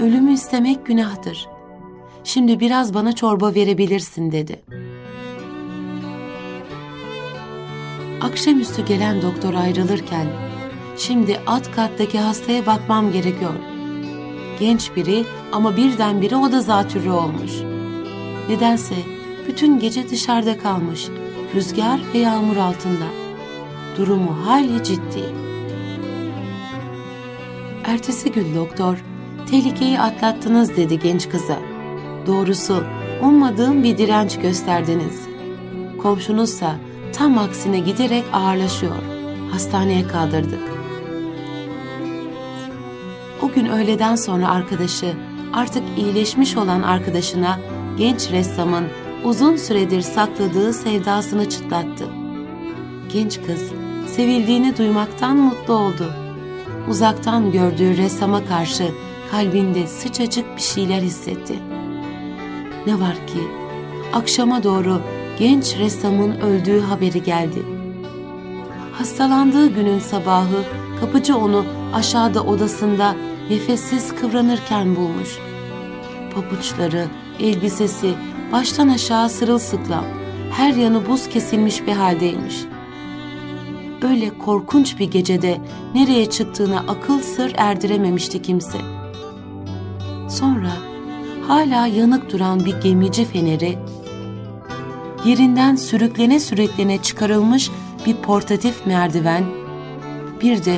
Ölümü 0.00 0.32
istemek 0.32 0.86
günahtır. 0.86 1.48
Şimdi 2.24 2.60
biraz 2.60 2.94
bana 2.94 3.12
çorba 3.12 3.54
verebilirsin 3.54 4.32
dedi. 4.32 4.60
Akşamüstü 8.20 8.84
gelen 8.84 9.22
doktor 9.22 9.54
ayrılırken 9.54 10.26
şimdi 10.96 11.40
alt 11.46 11.72
kattaki 11.76 12.18
hastaya 12.18 12.66
bakmam 12.66 13.12
gerekiyor. 13.12 13.54
Genç 14.60 14.96
biri 14.96 15.24
ama 15.52 15.76
birdenbire 15.76 16.36
o 16.36 16.52
da 16.52 16.60
zatürre 16.60 17.10
olmuş. 17.10 17.52
Nedense 18.48 18.94
bütün 19.50 19.78
gece 19.78 20.08
dışarıda 20.08 20.58
kalmış, 20.58 21.08
rüzgar 21.54 22.00
ve 22.14 22.18
yağmur 22.18 22.56
altında. 22.56 23.06
Durumu 23.98 24.46
hali 24.46 24.84
ciddi. 24.84 25.24
Ertesi 27.84 28.32
gün 28.32 28.54
doktor, 28.54 29.04
tehlikeyi 29.50 30.00
atlattınız 30.00 30.76
dedi 30.76 30.98
genç 30.98 31.28
kıza. 31.28 31.58
Doğrusu 32.26 32.84
ummadığım 33.22 33.82
bir 33.84 33.98
direnç 33.98 34.38
gösterdiniz. 34.38 35.20
Komşunuzsa 36.02 36.76
tam 37.12 37.38
aksine 37.38 37.78
giderek 37.78 38.24
ağırlaşıyor. 38.32 39.02
Hastaneye 39.52 40.06
kaldırdık. 40.06 40.62
O 43.42 43.48
gün 43.52 43.66
öğleden 43.66 44.16
sonra 44.16 44.48
arkadaşı, 44.48 45.12
artık 45.52 45.82
iyileşmiş 45.98 46.56
olan 46.56 46.82
arkadaşına 46.82 47.58
genç 47.98 48.30
ressamın 48.30 48.84
uzun 49.24 49.56
süredir 49.56 50.00
sakladığı 50.00 50.72
sevdasını 50.72 51.48
çıtlattı. 51.48 52.04
Genç 53.12 53.40
kız 53.46 53.72
sevildiğini 54.06 54.76
duymaktan 54.76 55.36
mutlu 55.36 55.74
oldu. 55.74 56.12
Uzaktan 56.88 57.52
gördüğü 57.52 57.96
ressama 57.96 58.44
karşı 58.44 58.84
kalbinde 59.30 59.86
sıcacık 59.86 60.56
bir 60.56 60.62
şeyler 60.62 61.02
hissetti. 61.02 61.54
Ne 62.86 63.00
var 63.00 63.14
ki 63.14 63.40
akşama 64.12 64.62
doğru 64.62 65.00
genç 65.38 65.76
ressamın 65.78 66.40
öldüğü 66.40 66.80
haberi 66.80 67.22
geldi. 67.22 67.62
Hastalandığı 68.92 69.66
günün 69.74 69.98
sabahı 69.98 70.64
kapıcı 71.00 71.36
onu 71.36 71.64
aşağıda 71.94 72.42
odasında 72.42 73.14
nefessiz 73.50 74.14
kıvranırken 74.14 74.96
bulmuş. 74.96 75.38
Pabuçları, 76.34 77.06
elbisesi 77.40 78.14
baştan 78.52 78.88
aşağı 78.88 79.28
sırılsıklam, 79.28 80.04
her 80.52 80.74
yanı 80.74 81.08
buz 81.08 81.28
kesilmiş 81.28 81.86
bir 81.86 81.92
haldeymiş. 81.92 82.54
Öyle 84.02 84.38
korkunç 84.38 84.98
bir 84.98 85.10
gecede 85.10 85.58
nereye 85.94 86.30
çıktığına 86.30 86.78
akıl 86.88 87.18
sır 87.20 87.52
erdirememişti 87.56 88.42
kimse. 88.42 88.78
Sonra 90.28 90.72
hala 91.48 91.86
yanık 91.86 92.32
duran 92.32 92.64
bir 92.64 92.80
gemici 92.80 93.24
feneri, 93.24 93.78
yerinden 95.24 95.76
sürüklene 95.76 96.40
sürüklene 96.40 97.02
çıkarılmış 97.02 97.70
bir 98.06 98.16
portatif 98.16 98.86
merdiven, 98.86 99.44
bir 100.42 100.64
de 100.64 100.76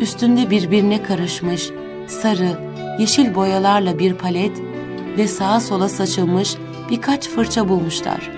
üstünde 0.00 0.50
birbirine 0.50 1.02
karışmış 1.02 1.70
sarı, 2.06 2.58
yeşil 2.98 3.34
boyalarla 3.34 3.98
bir 3.98 4.14
palet 4.14 4.62
ve 5.18 5.28
sağa 5.28 5.60
sola 5.60 5.88
saçılmış 5.88 6.56
birkaç 6.90 7.28
fırça 7.28 7.68
bulmuşlar. 7.68 8.30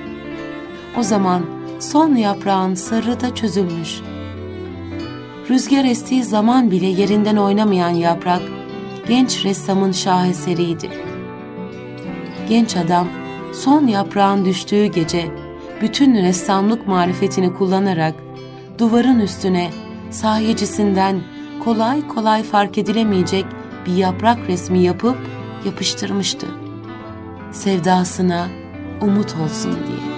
O 0.99 1.03
zaman 1.03 1.43
son 1.81 2.15
yaprağın 2.15 2.75
sarı 2.75 3.21
da 3.21 3.35
çözülmüş. 3.35 4.01
Rüzgar 5.51 5.85
estiği 5.85 6.25
zaman 6.25 6.71
bile 6.71 6.87
yerinden 6.87 7.37
oynamayan 7.37 7.91
yaprak, 7.91 8.43
genç 9.09 9.45
ressamın 9.45 9.93
şaheseriydi. 9.93 10.91
Genç 12.49 12.77
adam, 12.77 13.09
son 13.55 13.87
yaprağın 13.87 14.45
düştüğü 14.45 14.87
gece, 14.87 15.27
bütün 15.83 16.15
ressamlık 16.15 16.87
marifetini 16.87 17.55
kullanarak, 17.55 18.15
duvarın 18.79 19.21
üstüne, 19.21 19.71
sahicisinden 20.11 21.21
kolay 21.65 22.09
kolay 22.09 22.43
fark 22.43 22.79
edilemeyecek 22.79 23.45
bir 23.87 23.97
yaprak 23.97 24.39
resmi 24.49 24.83
yapıp 24.83 25.17
yapıştırmıştı. 25.65 26.66
Sevdasına 27.57 28.49
umut 29.01 29.35
olsun 29.37 29.73
diye. 29.73 30.17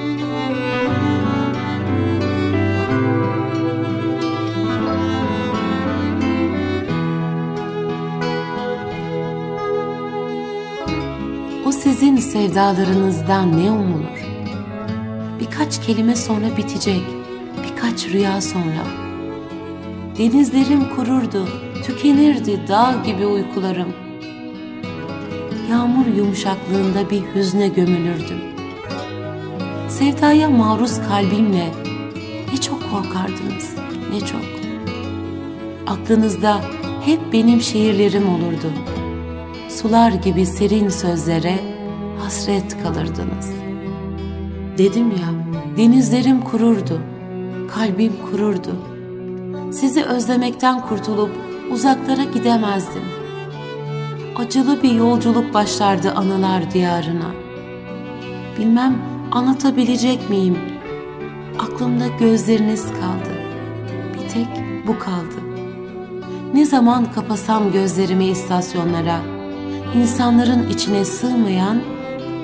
O 11.66 11.72
sizin 11.72 12.16
sevdalarınızdan 12.16 13.58
ne 13.64 13.70
umulur? 13.70 14.04
Birkaç 15.40 15.86
kelime 15.86 16.16
sonra 16.16 16.56
bitecek, 16.56 17.02
birkaç 17.64 18.08
rüya 18.08 18.40
sonra. 18.40 18.84
Denizlerim 20.18 20.96
kururdu, 20.96 21.48
tükenirdi 21.86 22.68
dağ 22.68 22.94
gibi 23.06 23.26
uykularım. 23.26 24.07
Yağmur 25.70 26.06
yumuşaklığında 26.06 27.10
bir 27.10 27.22
hüzne 27.34 27.68
gömülürdüm. 27.68 28.38
Sevdaya 29.88 30.50
maruz 30.50 31.00
kalbimle 31.08 31.74
ne 32.52 32.60
çok 32.60 32.90
korkardınız, 32.90 33.74
ne 34.12 34.20
çok. 34.20 34.40
Aklınızda 35.86 36.60
hep 37.04 37.20
benim 37.32 37.60
şiirlerim 37.60 38.28
olurdu. 38.28 38.72
Sular 39.68 40.12
gibi 40.12 40.46
serin 40.46 40.88
sözlere 40.88 41.58
hasret 42.18 42.82
kalırdınız. 42.82 43.50
Dedim 44.78 45.10
ya, 45.10 45.28
denizlerim 45.76 46.40
kururdu, 46.40 47.00
kalbim 47.74 48.12
kururdu. 48.30 48.76
Sizi 49.72 50.04
özlemekten 50.04 50.86
kurtulup 50.88 51.30
uzaklara 51.70 52.24
gidemezdim. 52.24 53.17
Acılı 54.38 54.82
bir 54.82 54.90
yolculuk 54.90 55.54
başlardı 55.54 56.12
anılar 56.12 56.70
diyarına. 56.70 57.30
Bilmem 58.58 59.02
anlatabilecek 59.32 60.30
miyim? 60.30 60.58
Aklımda 61.58 62.04
gözleriniz 62.20 62.86
kaldı. 62.86 63.30
Bir 64.14 64.28
tek 64.28 64.46
bu 64.86 64.98
kaldı. 64.98 65.40
Ne 66.54 66.66
zaman 66.66 67.12
kapasam 67.12 67.72
gözlerimi 67.72 68.26
istasyonlara, 68.26 69.20
insanların 69.94 70.68
içine 70.68 71.04
sığmayan 71.04 71.80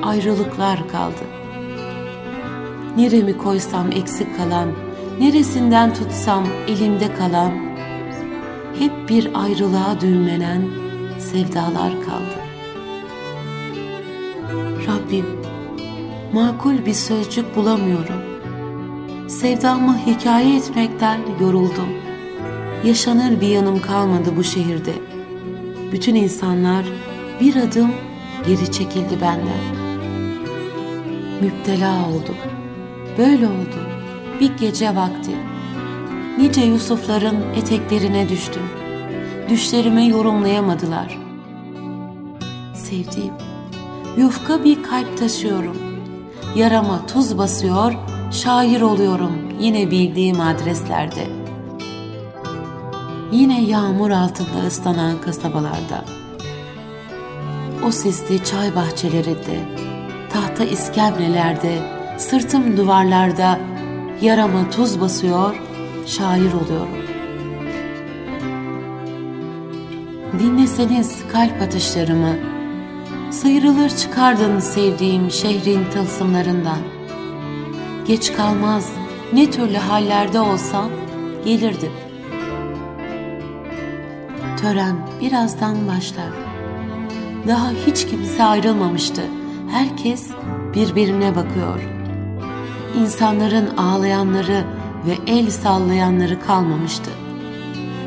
ayrılıklar 0.03 0.89
kaldı. 0.89 1.25
Neremi 2.97 3.39
koysam 3.39 3.93
eksik 3.93 4.37
kalan, 4.37 4.69
neresinden 5.21 5.95
tutsam 5.95 6.45
elimde 6.69 7.15
kalan, 7.15 7.53
hep 8.79 9.09
bir 9.09 9.31
ayrılığa 9.35 10.01
düğümlenen 10.01 10.84
sevdalar 11.25 11.93
kaldı. 12.05 12.39
Rabbim, 14.87 15.27
makul 16.33 16.87
bir 16.87 16.95
sözcük 16.95 17.57
bulamıyorum. 17.57 18.23
Sevdamı 19.29 19.99
hikaye 20.07 20.57
etmekten 20.57 21.21
yoruldum. 21.41 21.89
Yaşanır 22.85 23.41
bir 23.41 23.49
yanım 23.49 23.81
kalmadı 23.81 24.37
bu 24.37 24.45
şehirde. 24.45 24.93
Bütün 25.93 26.15
insanlar 26.15 26.85
Bir 27.41 27.57
adım 27.57 27.91
geri 28.47 28.73
çekildi 28.73 29.21
benden. 29.21 29.65
Müptela 31.41 32.09
oldum. 32.09 32.37
Böyle 33.19 33.47
oldu. 33.47 33.79
Bir 34.41 34.57
gece 34.57 34.97
vakti. 34.97 35.31
Nice 36.39 36.61
Yusufların 36.61 37.37
eteklerine 37.57 38.29
düştüm. 38.29 38.63
Düşlerimi 39.55 40.09
yorumlayamadılar. 40.09 41.19
Sevdiğim, 42.75 43.35
yufka 44.17 44.65
bir 44.65 44.83
kalp 44.83 45.19
taşıyorum. 45.19 45.77
Yarama 46.57 47.07
tuz 47.07 47.39
basıyor, 47.39 47.95
şair 48.31 48.81
oluyorum 48.81 49.33
yine 49.61 49.91
bildiğim 49.91 50.41
adreslerde. 50.41 51.27
Yine 53.33 53.63
yağmur 53.65 54.11
altında 54.11 54.67
ıslanan 54.67 55.21
kasabalarda. 55.21 56.05
O 57.87 57.91
sisli 57.91 58.45
çay 58.45 58.75
bahçelerinde, 58.75 59.61
tahta 60.31 60.65
iskemlelerde, 60.65 61.79
sırtım 62.19 62.77
duvarlarda 62.77 63.59
yarama 64.21 64.71
tuz 64.71 65.01
basıyor, 65.01 65.57
şair 66.07 66.53
oluyorum. 66.53 67.04
Dinleseniz 70.39 71.19
kalp 71.33 71.63
atışlarımı, 71.63 72.37
sıyrılır 73.31 73.89
çıkardın 73.89 74.59
sevdiğim 74.59 75.31
şehrin 75.31 75.85
tılsımlarından. 75.85 76.79
Geç 78.07 78.33
kalmaz 78.33 78.93
ne 79.33 79.51
türlü 79.51 79.77
hallerde 79.77 80.41
olsam 80.41 80.91
gelirdim. 81.45 81.93
Tören 84.57 84.97
birazdan 85.21 85.89
başlar. 85.89 86.31
Daha 87.49 87.71
hiç 87.87 88.07
kimse 88.07 88.45
ayrılmamıştı. 88.45 89.23
Herkes 89.71 90.31
birbirine 90.75 91.37
bakıyor. 91.37 91.81
İnsanların 93.01 93.77
ağlayanları 93.77 94.65
ve 95.07 95.33
el 95.33 95.51
sallayanları 95.51 96.41
kalmamıştı. 96.47 97.11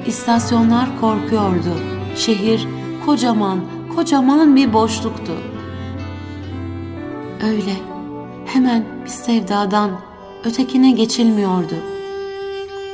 İstasyonlar 0.05 0.99
korkuyordu. 1.01 1.96
Şehir 2.17 2.67
kocaman, 3.05 3.59
kocaman 3.95 4.55
bir 4.55 4.73
boşluktu. 4.73 5.31
Öyle 7.43 7.73
hemen 8.45 8.85
bir 9.05 9.09
sevdadan 9.09 10.01
ötekine 10.43 10.91
geçilmiyordu. 10.91 11.75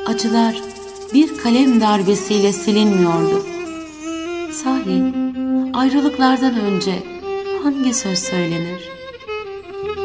Acılar 0.06 0.56
bir 1.14 1.38
kalem 1.38 1.82
darbesiyle 1.82 2.54
silinmiyordu. 2.54 3.46
Sahi 4.54 5.14
ayrılıklardan 5.74 6.60
önce 6.60 7.04
hangi 7.64 7.94
söz 7.94 8.20
söylenir? 8.20 8.90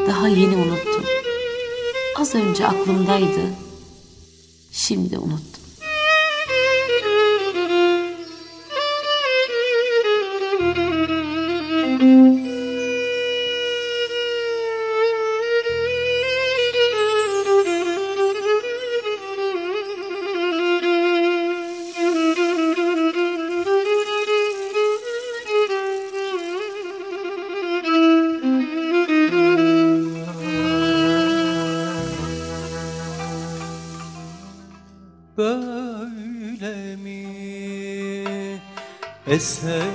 Daha 0.08 0.28
yeni 0.28 0.56
unuttum. 0.56 1.04
Az 2.16 2.34
önce 2.34 2.66
aklımdaydı. 2.66 3.40
Şimdi 4.72 5.18
unuttum. 5.18 5.57
Esecekti 39.38 39.87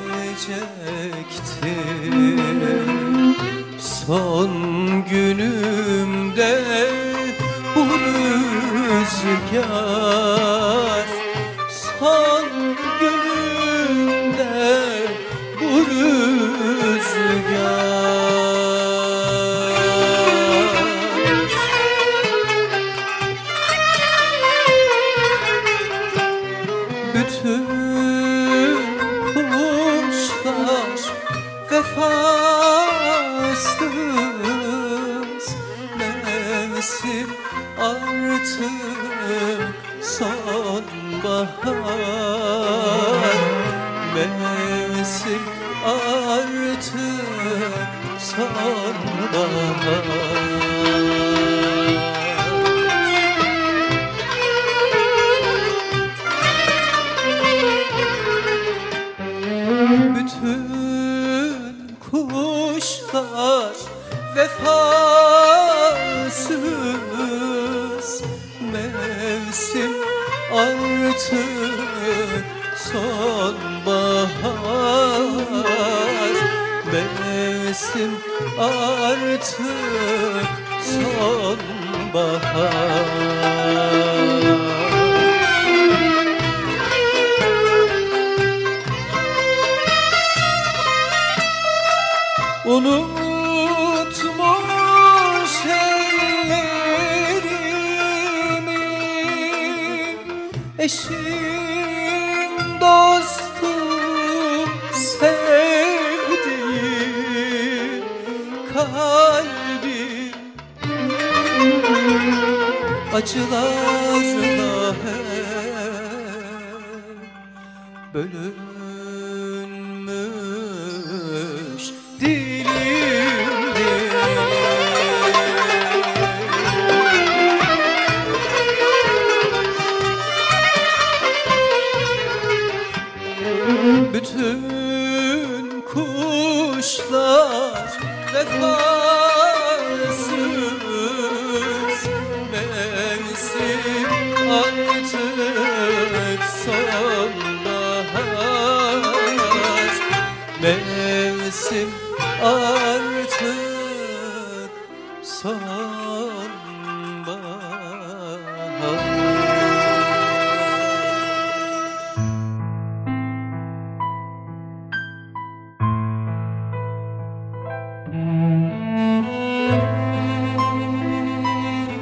sonbahar 155.44 156.52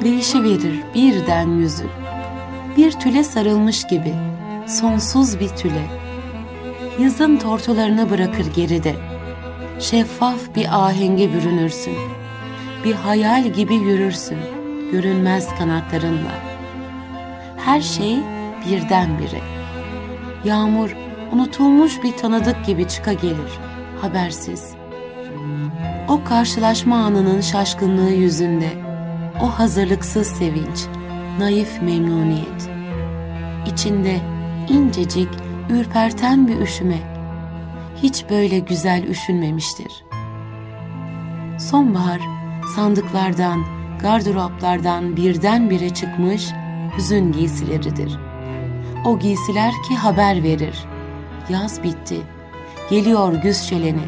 Değişiverir 0.04 0.80
birden 0.94 1.48
yüzü. 1.48 1.84
Bir 2.76 2.92
tüle 2.92 3.24
sarılmış 3.24 3.86
gibi 3.86 4.14
Sonsuz 4.66 5.40
bir 5.40 5.48
tüle. 5.48 5.82
Yazın 6.98 7.36
tortularını 7.36 8.10
bırakır 8.10 8.46
geride. 8.56 8.94
Şeffaf 9.78 10.54
bir 10.56 10.86
ahenge 10.86 11.32
bürünürsün.'' 11.32 12.21
Bir 12.84 12.94
hayal 12.94 13.48
gibi 13.48 13.74
yürürsün, 13.74 14.38
görünmez 14.92 15.48
kanatlarınla. 15.58 16.32
Her 17.56 17.80
şey 17.80 18.18
birdenbire. 18.66 19.40
Yağmur 20.44 20.96
unutulmuş 21.32 22.02
bir 22.02 22.16
tanıdık 22.16 22.66
gibi 22.66 22.88
çıka 22.88 23.12
gelir, 23.12 23.58
habersiz. 24.00 24.74
O 26.08 26.24
karşılaşma 26.24 26.96
anının 26.96 27.40
şaşkınlığı 27.40 28.10
yüzünde, 28.10 28.70
o 29.42 29.46
hazırlıksız 29.46 30.26
sevinç, 30.26 30.86
naif 31.38 31.82
memnuniyet. 31.82 32.70
İçinde 33.66 34.20
incecik, 34.68 35.28
ürperten 35.70 36.48
bir 36.48 36.58
üşüme. 36.58 36.98
Hiç 38.02 38.24
böyle 38.30 38.58
güzel 38.58 39.04
üşünmemiştir. 39.04 40.04
Sonbahar 41.58 42.20
sandıklardan, 42.76 43.64
gardıroplardan 44.02 45.16
birdenbire 45.16 45.90
çıkmış 45.90 46.52
hüzün 46.96 47.32
giysileridir. 47.32 48.18
O 49.06 49.18
giysiler 49.18 49.72
ki 49.88 49.96
haber 49.96 50.42
verir. 50.42 50.84
Yaz 51.48 51.82
bitti. 51.82 52.16
Geliyor 52.90 53.32
güz 53.32 53.56
şeleni. 53.56 54.04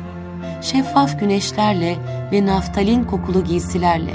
Şeffaf 0.62 1.20
güneşlerle 1.20 1.96
ve 2.32 2.46
naftalin 2.46 3.04
kokulu 3.04 3.44
giysilerle. 3.44 4.14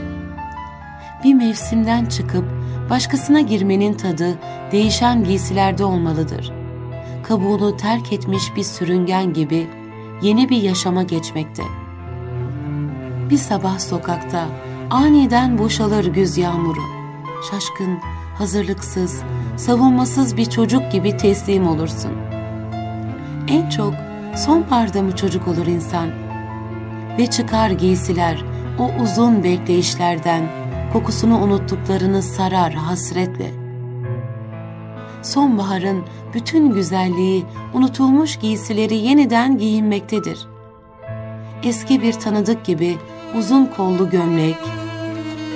Bir 1.23 1.33
mevsimden 1.33 2.05
çıkıp 2.05 2.45
başkasına 2.89 3.41
girmenin 3.41 3.93
tadı 3.93 4.39
değişen 4.71 5.23
giysilerde 5.23 5.83
olmalıdır. 5.83 6.51
Kabuğunu 7.23 7.77
terk 7.77 8.13
etmiş 8.13 8.43
bir 8.55 8.63
sürüngen 8.63 9.33
gibi 9.33 9.67
yeni 10.21 10.49
bir 10.49 10.61
yaşama 10.61 11.03
geçmekte. 11.03 11.63
Bir 13.29 13.37
sabah 13.37 13.79
sokakta 13.79 14.45
aniden 14.89 15.57
boşalır 15.57 16.05
güz 16.05 16.37
yağmuru. 16.37 16.81
Şaşkın, 17.51 17.99
hazırlıksız, 18.37 19.21
savunmasız 19.57 20.37
bir 20.37 20.45
çocuk 20.45 20.91
gibi 20.91 21.17
teslim 21.17 21.67
olursun. 21.67 22.11
En 23.47 23.69
çok 23.69 23.93
sonbaharda 24.35 25.01
mı 25.01 25.15
çocuk 25.15 25.47
olur 25.47 25.65
insan? 25.65 26.09
Ve 27.17 27.27
çıkar 27.27 27.69
giysiler 27.69 28.43
o 28.79 29.03
uzun 29.03 29.43
bekleyişlerden, 29.43 30.43
kokusunu 30.93 31.37
unuttuklarını 31.37 32.21
sarar 32.21 32.73
hasretle. 32.73 33.51
Sonbaharın 35.21 36.03
bütün 36.33 36.71
güzelliği, 36.71 37.45
unutulmuş 37.73 38.35
giysileri 38.35 38.95
yeniden 38.95 39.57
giyinmektedir. 39.57 40.47
Eski 41.63 42.01
bir 42.01 42.13
tanıdık 42.13 42.65
gibi 42.65 42.97
uzun 43.37 43.65
kollu 43.65 44.09
gömlek, 44.09 44.57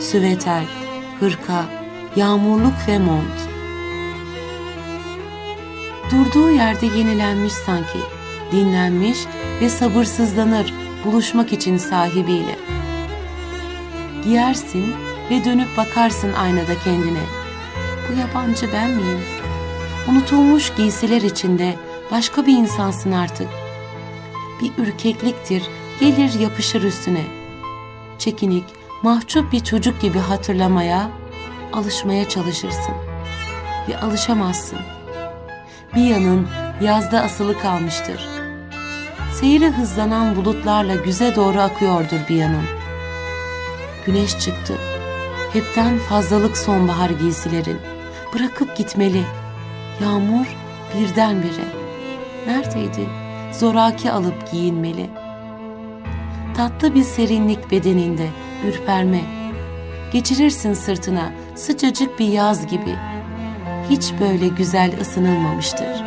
süveter, 0.01 0.63
hırka, 1.19 1.65
yağmurluk 2.15 2.73
ve 2.87 2.99
mont. 2.99 3.39
Durduğu 6.11 6.51
yerde 6.51 6.85
yenilenmiş 6.85 7.53
sanki, 7.53 7.99
dinlenmiş 8.51 9.17
ve 9.61 9.69
sabırsızlanır 9.69 10.73
buluşmak 11.05 11.53
için 11.53 11.77
sahibiyle. 11.77 12.55
Giyersin 14.23 14.93
ve 15.29 15.45
dönüp 15.45 15.77
bakarsın 15.77 16.33
aynada 16.33 16.79
kendine. 16.83 17.23
Bu 18.09 18.19
yabancı 18.19 18.69
ben 18.73 18.89
miyim? 18.89 19.19
Unutulmuş 20.09 20.73
giysiler 20.77 21.21
içinde 21.21 21.75
başka 22.11 22.45
bir 22.45 22.57
insansın 22.57 23.11
artık. 23.11 23.47
Bir 24.61 24.83
ürkekliktir, 24.83 25.63
gelir 25.99 26.39
yapışır 26.39 26.83
üstüne. 26.83 27.42
Çekinik, 28.23 28.63
mahcup 29.01 29.51
bir 29.51 29.59
çocuk 29.59 30.01
gibi 30.01 30.19
hatırlamaya, 30.19 31.09
alışmaya 31.73 32.29
çalışırsın. 32.29 32.93
Ve 33.89 33.99
alışamazsın. 33.99 34.79
Bir 35.95 36.03
yanın 36.03 36.47
yazda 36.81 37.21
asılı 37.21 37.59
kalmıştır. 37.59 38.27
Seyri 39.33 39.67
hızlanan 39.67 40.35
bulutlarla 40.35 40.95
güze 40.95 41.35
doğru 41.35 41.59
akıyordur 41.59 42.19
bir 42.29 42.35
yanın. 42.35 42.65
Güneş 44.05 44.39
çıktı. 44.39 44.73
Hepten 45.53 45.99
fazlalık 45.99 46.57
sonbahar 46.57 47.09
giysilerin. 47.09 47.77
Bırakıp 48.33 48.77
gitmeli. 48.77 49.23
Yağmur 50.01 50.45
birdenbire. 50.95 51.65
Neredeydi? 52.47 53.09
Zoraki 53.51 54.11
alıp 54.11 54.51
giyinmeli. 54.51 55.22
Tatlı 56.57 56.95
bir 56.95 57.03
serinlik 57.03 57.71
bedeninde, 57.71 58.27
ürperme. 58.67 59.21
Geçirirsin 60.13 60.73
sırtına 60.73 61.31
sıcacık 61.55 62.19
bir 62.19 62.27
yaz 62.27 62.67
gibi. 62.67 62.95
Hiç 63.89 64.13
böyle 64.19 64.47
güzel 64.47 65.01
ısınılmamıştır. 65.01 66.03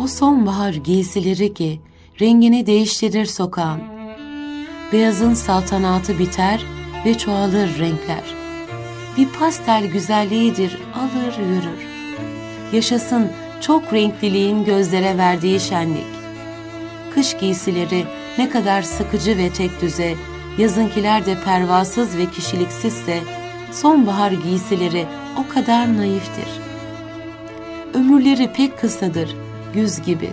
O 0.00 0.06
sonbahar 0.06 0.74
giysileri 0.74 1.54
ki 1.54 1.80
rengini 2.20 2.66
değiştirir 2.66 3.26
sokağın. 3.26 3.80
Beyazın 4.92 5.34
saltanatı 5.34 6.18
biter 6.18 6.64
ve 7.04 7.18
çoğalır 7.18 7.78
renkler. 7.78 8.37
Bir 9.18 9.28
pastel 9.28 9.86
güzelliğidir 9.86 10.78
alır 10.94 11.38
yürür. 11.38 11.86
Yaşasın 12.72 13.32
çok 13.60 13.92
renkliliğin 13.92 14.64
gözlere 14.64 15.18
verdiği 15.18 15.60
şenlik. 15.60 16.06
Kış 17.14 17.36
giysileri 17.36 18.04
ne 18.38 18.50
kadar 18.50 18.82
sıkıcı 18.82 19.38
ve 19.38 19.50
tek 19.50 19.80
düze, 19.80 20.14
yazınkiler 20.58 21.26
de 21.26 21.36
pervasız 21.44 22.16
ve 22.16 22.26
kişiliksizse, 22.26 23.20
sonbahar 23.72 24.32
giysileri 24.32 25.06
o 25.38 25.54
kadar 25.54 25.96
naiftir. 25.96 26.48
Ömürleri 27.94 28.52
pek 28.52 28.78
kısadır, 28.78 29.36
güz 29.74 30.02
gibi. 30.02 30.30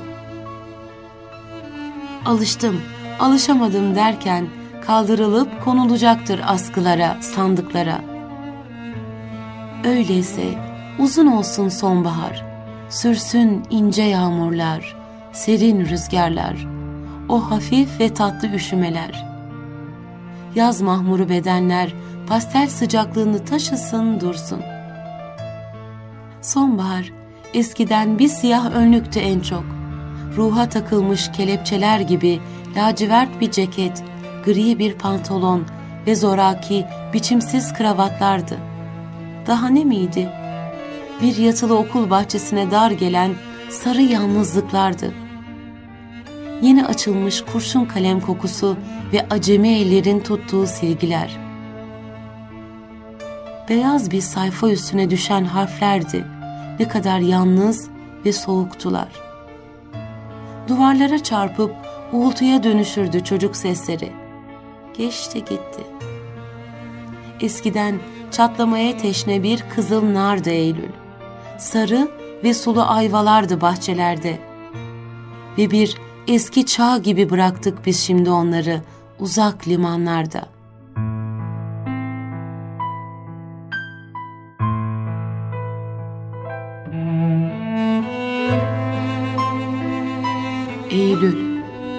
Alıştım, 2.26 2.82
alışamadım 3.20 3.96
derken 3.96 4.48
kaldırılıp 4.88 5.64
konulacaktır 5.64 6.42
askılara, 6.46 7.18
sandıklara. 7.22 8.15
Öyleyse 9.86 10.44
uzun 11.00 11.28
olsun 11.28 11.70
sonbahar, 11.70 12.46
sürsün 12.90 13.64
ince 13.70 14.02
yağmurlar, 14.02 14.96
serin 15.34 15.86
rüzgarlar, 15.86 16.68
o 17.30 17.52
hafif 17.52 18.00
ve 18.00 18.14
tatlı 18.14 18.48
üşümeler. 18.48 19.26
Yaz 20.56 20.82
mahmuru 20.82 21.30
bedenler 21.30 21.94
pastel 22.28 22.68
sıcaklığını 22.68 23.46
taşısın 23.46 24.20
dursun. 24.20 24.62
Sonbahar 26.42 27.12
eskiden 27.54 28.20
bir 28.20 28.28
siyah 28.28 28.72
önlüktü 28.72 29.20
en 29.20 29.40
çok. 29.40 29.66
Ruha 30.38 30.70
takılmış 30.70 31.32
kelepçeler 31.32 32.00
gibi 32.00 32.40
lacivert 32.76 33.42
bir 33.42 33.52
ceket, 33.52 34.04
gri 34.46 34.80
bir 34.80 34.94
pantolon 34.94 35.64
ve 36.08 36.16
zoraki, 36.16 36.86
biçimsiz 37.14 37.74
kravatlardı. 37.74 38.75
Daha 39.48 39.70
ne 39.70 39.84
miydi? 39.84 40.30
Bir 41.22 41.38
yatılı 41.38 41.78
okul 41.78 42.10
bahçesine 42.10 42.72
dar 42.72 42.92
gelen 42.92 43.32
sarı 43.70 44.02
yalnızlıklardı. 44.02 45.14
Yeni 46.62 46.86
açılmış 46.86 47.42
kurşun 47.42 47.86
kalem 47.86 48.22
kokusu 48.22 48.78
ve 49.14 49.26
acemi 49.30 49.70
ellerin 49.70 50.20
tuttuğu 50.20 50.68
silgiler. 50.68 51.38
Beyaz 53.70 54.12
bir 54.12 54.22
sayfa 54.22 54.70
üstüne 54.70 55.10
düşen 55.10 55.46
harflerdi 55.46 56.26
ne 56.80 56.88
kadar 56.88 57.20
yalnız 57.20 57.90
ve 58.26 58.34
soğuktular. 58.34 59.08
Duvarlara 60.68 61.24
çarpıp 61.24 61.76
uğultuya 62.14 62.64
dönüşürdü 62.64 63.24
çocuk 63.24 63.56
sesleri. 63.56 64.12
Geçti 64.98 65.40
gitti. 65.40 66.05
Eskiden 67.42 68.00
çatlamaya 68.32 68.98
teşne 68.98 69.44
bir 69.44 69.64
kızıl 69.76 70.14
nardı 70.14 70.50
Eylül. 70.50 70.92
Sarı 71.58 72.08
ve 72.44 72.54
sulu 72.54 72.82
ayvalardı 72.82 73.62
bahçelerde. 73.62 74.40
Ve 75.58 75.72
bir 75.72 75.98
eski 76.28 76.66
çağ 76.66 76.98
gibi 76.98 77.30
bıraktık 77.30 77.86
biz 77.86 78.00
şimdi 78.00 78.30
onları 78.30 78.82
uzak 79.20 79.68
limanlarda. 79.68 80.56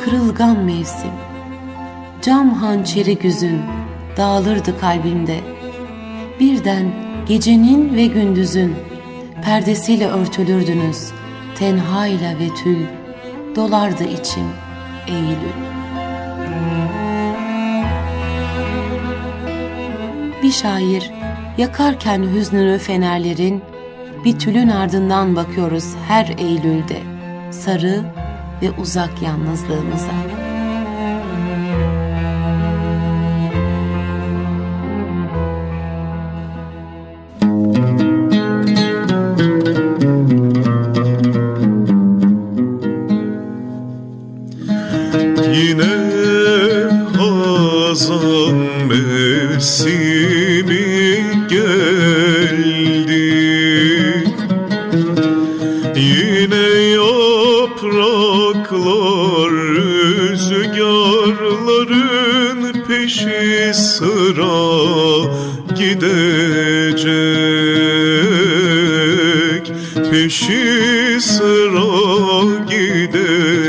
kırılgan 0.06 0.58
mevsim. 0.58 1.10
Cam 2.22 2.50
hançeri 2.50 3.18
güzün 3.18 3.60
dağılırdı 4.16 4.80
kalbimde. 4.80 5.40
Birden 6.40 6.92
gecenin 7.28 7.96
ve 7.96 8.06
gündüzün 8.06 8.74
perdesiyle 9.42 10.08
örtülürdünüz. 10.08 11.10
Tenhayla 11.58 12.38
ve 12.38 12.48
tül 12.54 12.86
dolardı 13.56 14.04
içim 14.04 14.46
Eylül. 15.06 15.56
Bir 20.42 20.52
şair 20.52 21.10
yakarken 21.58 22.22
hüznünü 22.34 22.78
fenerlerin 22.78 23.62
bir 24.24 24.38
tülün 24.38 24.68
ardından 24.68 25.36
bakıyoruz 25.36 25.94
her 26.08 26.34
Eylül'de 26.38 26.98
sarı 27.50 28.04
ve 28.62 28.70
uzak 28.70 29.22
yalnızlığımıza. 29.22 30.45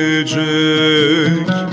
gelecek. 0.07 1.66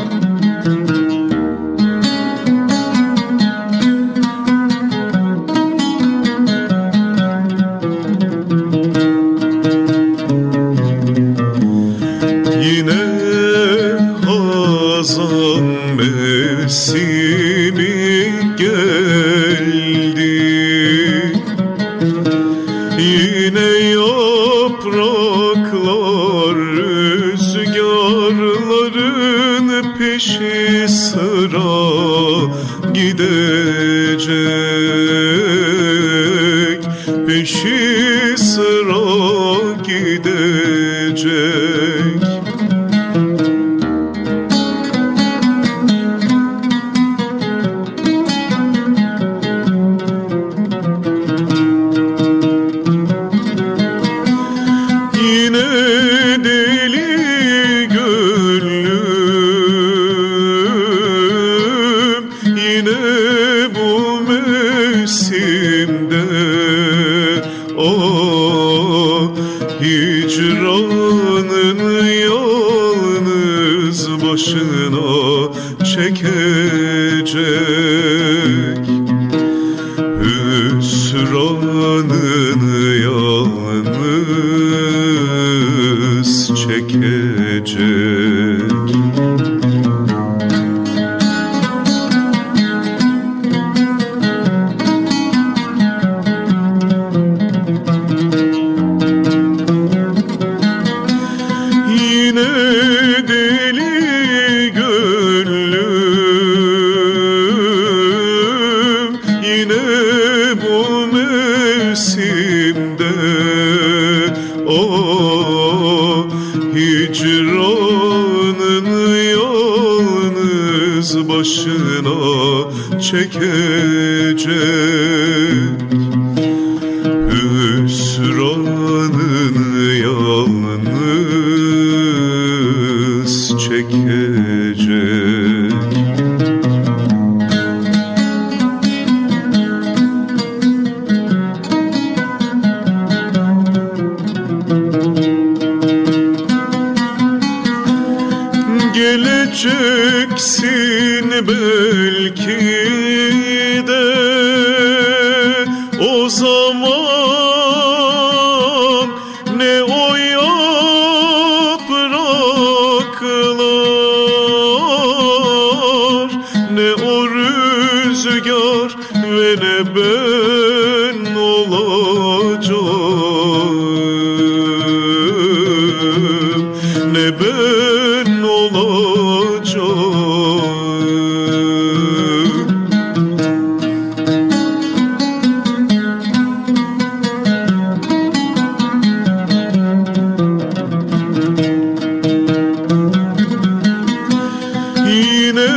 Yine 195.24 195.68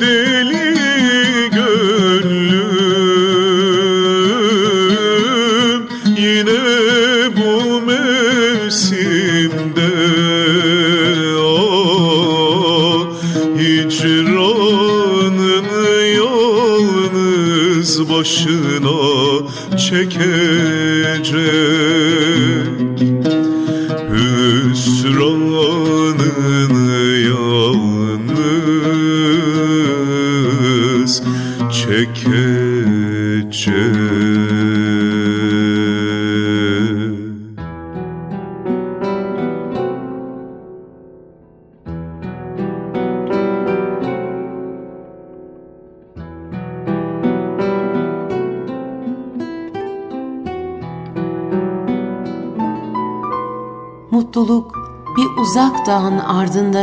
deli 0.00 0.74
gönlüm 4.94 5.86
Yine 6.18 6.60
bu 7.36 7.80
mevsimde. 7.86 9.90
Ah, 11.38 13.00
Hicranın 13.58 15.64
yalnız 16.16 17.92
başına 18.10 18.98
çekecek 19.78 20.63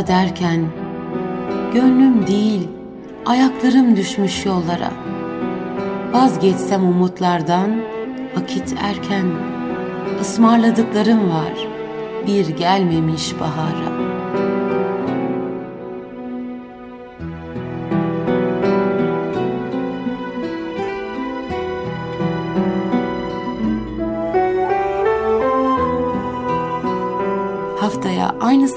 derken 0.06 0.68
Gönlüm 1.74 2.26
değil, 2.26 2.68
ayaklarım 3.26 3.96
düşmüş 3.96 4.46
yollara. 4.46 4.90
Vazgeçsem 6.12 6.84
umutlardan, 6.84 7.70
vakit 8.36 8.74
erken. 8.82 9.26
Ismarladıklarım 10.20 11.30
var, 11.30 11.68
bir 12.26 12.48
gelmemiş 12.48 13.40
bahara. 13.40 14.11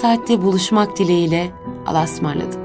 Saatte 0.06 0.42
buluşmak 0.42 0.98
dileğiyle 0.98 1.52
alasmarladık. 1.86 2.65